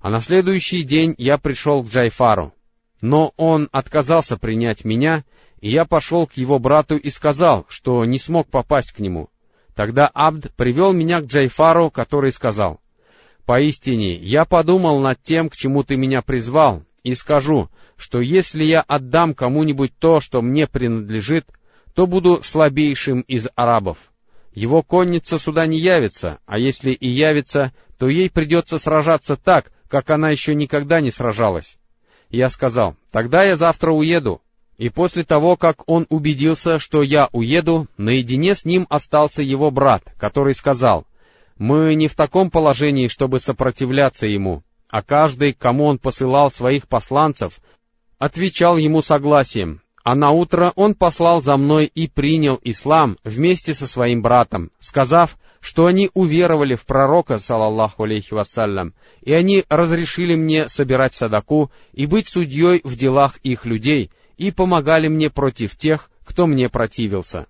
А 0.00 0.10
на 0.10 0.20
следующий 0.20 0.84
день 0.84 1.14
я 1.18 1.38
пришел 1.38 1.82
к 1.82 1.88
Джайфару. 1.88 2.54
Но 3.00 3.32
он 3.36 3.68
отказался 3.72 4.36
принять 4.36 4.84
меня, 4.84 5.24
и 5.60 5.70
я 5.70 5.84
пошел 5.84 6.26
к 6.26 6.34
его 6.34 6.58
брату 6.58 6.96
и 6.96 7.10
сказал, 7.10 7.66
что 7.68 8.04
не 8.04 8.18
смог 8.18 8.48
попасть 8.48 8.92
к 8.92 9.00
нему. 9.00 9.28
Тогда 9.74 10.08
Абд 10.12 10.52
привел 10.56 10.92
меня 10.92 11.20
к 11.20 11.26
Джайфару, 11.26 11.90
который 11.90 12.32
сказал, 12.32 12.80
«Поистине, 13.46 14.14
я 14.16 14.44
подумал 14.44 15.00
над 15.00 15.22
тем, 15.22 15.48
к 15.48 15.56
чему 15.56 15.84
ты 15.84 15.96
меня 15.96 16.20
призвал, 16.22 16.82
и 17.02 17.14
скажу, 17.14 17.68
что 17.96 18.20
если 18.20 18.64
я 18.64 18.80
отдам 18.80 19.34
кому-нибудь 19.34 19.92
то, 19.98 20.20
что 20.20 20.42
мне 20.42 20.66
принадлежит, 20.66 21.46
то 21.94 22.06
буду 22.06 22.42
слабейшим 22.42 23.22
из 23.22 23.48
арабов. 23.54 23.98
Его 24.52 24.82
конница 24.82 25.38
сюда 25.38 25.66
не 25.66 25.78
явится, 25.78 26.38
а 26.46 26.58
если 26.58 26.92
и 26.92 27.08
явится, 27.08 27.72
то 27.98 28.08
ей 28.08 28.30
придется 28.30 28.78
сражаться 28.78 29.36
так, 29.36 29.72
как 29.88 30.10
она 30.10 30.30
еще 30.30 30.54
никогда 30.54 31.00
не 31.00 31.10
сражалась. 31.10 31.78
Я 32.30 32.48
сказал, 32.48 32.96
тогда 33.10 33.44
я 33.44 33.56
завтра 33.56 33.92
уеду. 33.92 34.42
И 34.78 34.90
после 34.90 35.24
того, 35.24 35.56
как 35.56 35.82
он 35.88 36.06
убедился, 36.08 36.78
что 36.78 37.02
я 37.02 37.28
уеду, 37.32 37.88
наедине 37.96 38.54
с 38.54 38.64
ним 38.64 38.86
остался 38.88 39.42
его 39.42 39.72
брат, 39.72 40.04
который 40.18 40.54
сказал, 40.54 41.04
«Мы 41.58 41.96
не 41.96 42.06
в 42.06 42.14
таком 42.14 42.50
положении, 42.50 43.08
чтобы 43.08 43.40
сопротивляться 43.40 44.28
ему, 44.28 44.62
а 44.88 45.02
каждый, 45.02 45.52
кому 45.52 45.86
он 45.86 45.98
посылал 45.98 46.52
своих 46.52 46.86
посланцев, 46.86 47.58
отвечал 48.18 48.78
ему 48.78 49.02
согласием, 49.02 49.82
а 50.04 50.14
на 50.14 50.30
утро 50.30 50.72
он 50.76 50.94
послал 50.94 51.42
за 51.42 51.56
мной 51.56 51.86
и 51.86 52.06
принял 52.06 52.60
ислам 52.62 53.18
вместе 53.24 53.74
со 53.74 53.88
своим 53.88 54.22
братом, 54.22 54.70
сказав, 54.78 55.36
что 55.60 55.86
они 55.86 56.08
уверовали 56.14 56.76
в 56.76 56.86
пророка, 56.86 57.38
салаллаху 57.38 58.04
алейхи 58.04 58.32
вассалям, 58.32 58.94
и 59.22 59.32
они 59.32 59.64
разрешили 59.68 60.36
мне 60.36 60.68
собирать 60.68 61.14
садаку 61.14 61.72
и 61.92 62.06
быть 62.06 62.28
судьей 62.28 62.80
в 62.84 62.96
делах 62.96 63.38
их 63.42 63.66
людей, 63.66 64.12
и 64.38 64.50
помогали 64.50 65.08
мне 65.08 65.28
против 65.28 65.76
тех, 65.76 66.10
кто 66.24 66.46
мне 66.46 66.68
противился. 66.70 67.46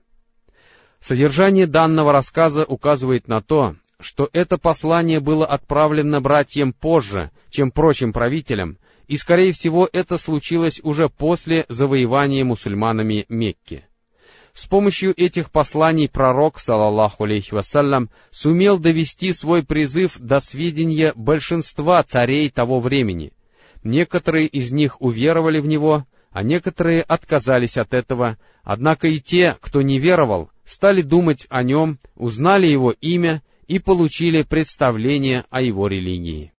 Содержание 1.01 1.67
данного 1.67 2.13
рассказа 2.13 2.65
указывает 2.65 3.29
на 3.29 3.41
то, 3.41 3.77
что 4.01 4.29
это 4.33 4.59
послание 4.59 5.21
было 5.21 5.47
отправлено 5.47 6.21
братьям 6.21 6.73
позже, 6.73 7.31
чем 7.51 7.71
прочим 7.71 8.13
правителям, 8.13 8.79
и, 9.07 9.17
скорее 9.17 9.53
всего, 9.53 9.89
это 9.93 10.19
случилось 10.19 10.81
уже 10.83 11.09
после 11.09 11.67
завоевания 11.69 12.45
мусульманами 12.45 13.27
Мекки. 13.29 13.85
С 14.55 14.67
помощью 14.67 15.15
этих 15.17 15.51
посланий 15.51 16.09
пророк, 16.09 16.59
салаллаху 16.59 17.25
алейхи 17.25 17.55
вассалям, 17.55 18.11
сумел 18.31 18.79
довести 18.79 19.33
свой 19.33 19.63
призыв 19.63 20.19
до 20.19 20.41
сведения 20.41 21.13
большинства 21.15 22.03
царей 22.03 22.51
того 22.51 22.81
времени. 22.81 23.33
Некоторые 23.85 24.49
из 24.49 24.73
них 24.73 25.01
уверовали 25.01 25.61
в 25.61 25.69
него, 25.69 26.07
а 26.31 26.43
некоторые 26.43 27.03
отказались 27.03 27.77
от 27.77 27.95
этого, 27.95 28.39
однако 28.63 29.09
и 29.09 29.19
те, 29.19 29.57
кто 29.61 29.83
не 29.83 29.99
веровал, 29.99 30.51
стали 30.65 31.03
думать 31.03 31.47
о 31.49 31.63
нем, 31.63 31.99
узнали 32.15 32.67
его 32.67 32.91
имя 32.91 33.43
и 33.67 33.79
получили 33.79 34.43
представление 34.43 35.45
о 35.51 35.61
его 35.61 35.89
религии. 35.89 36.53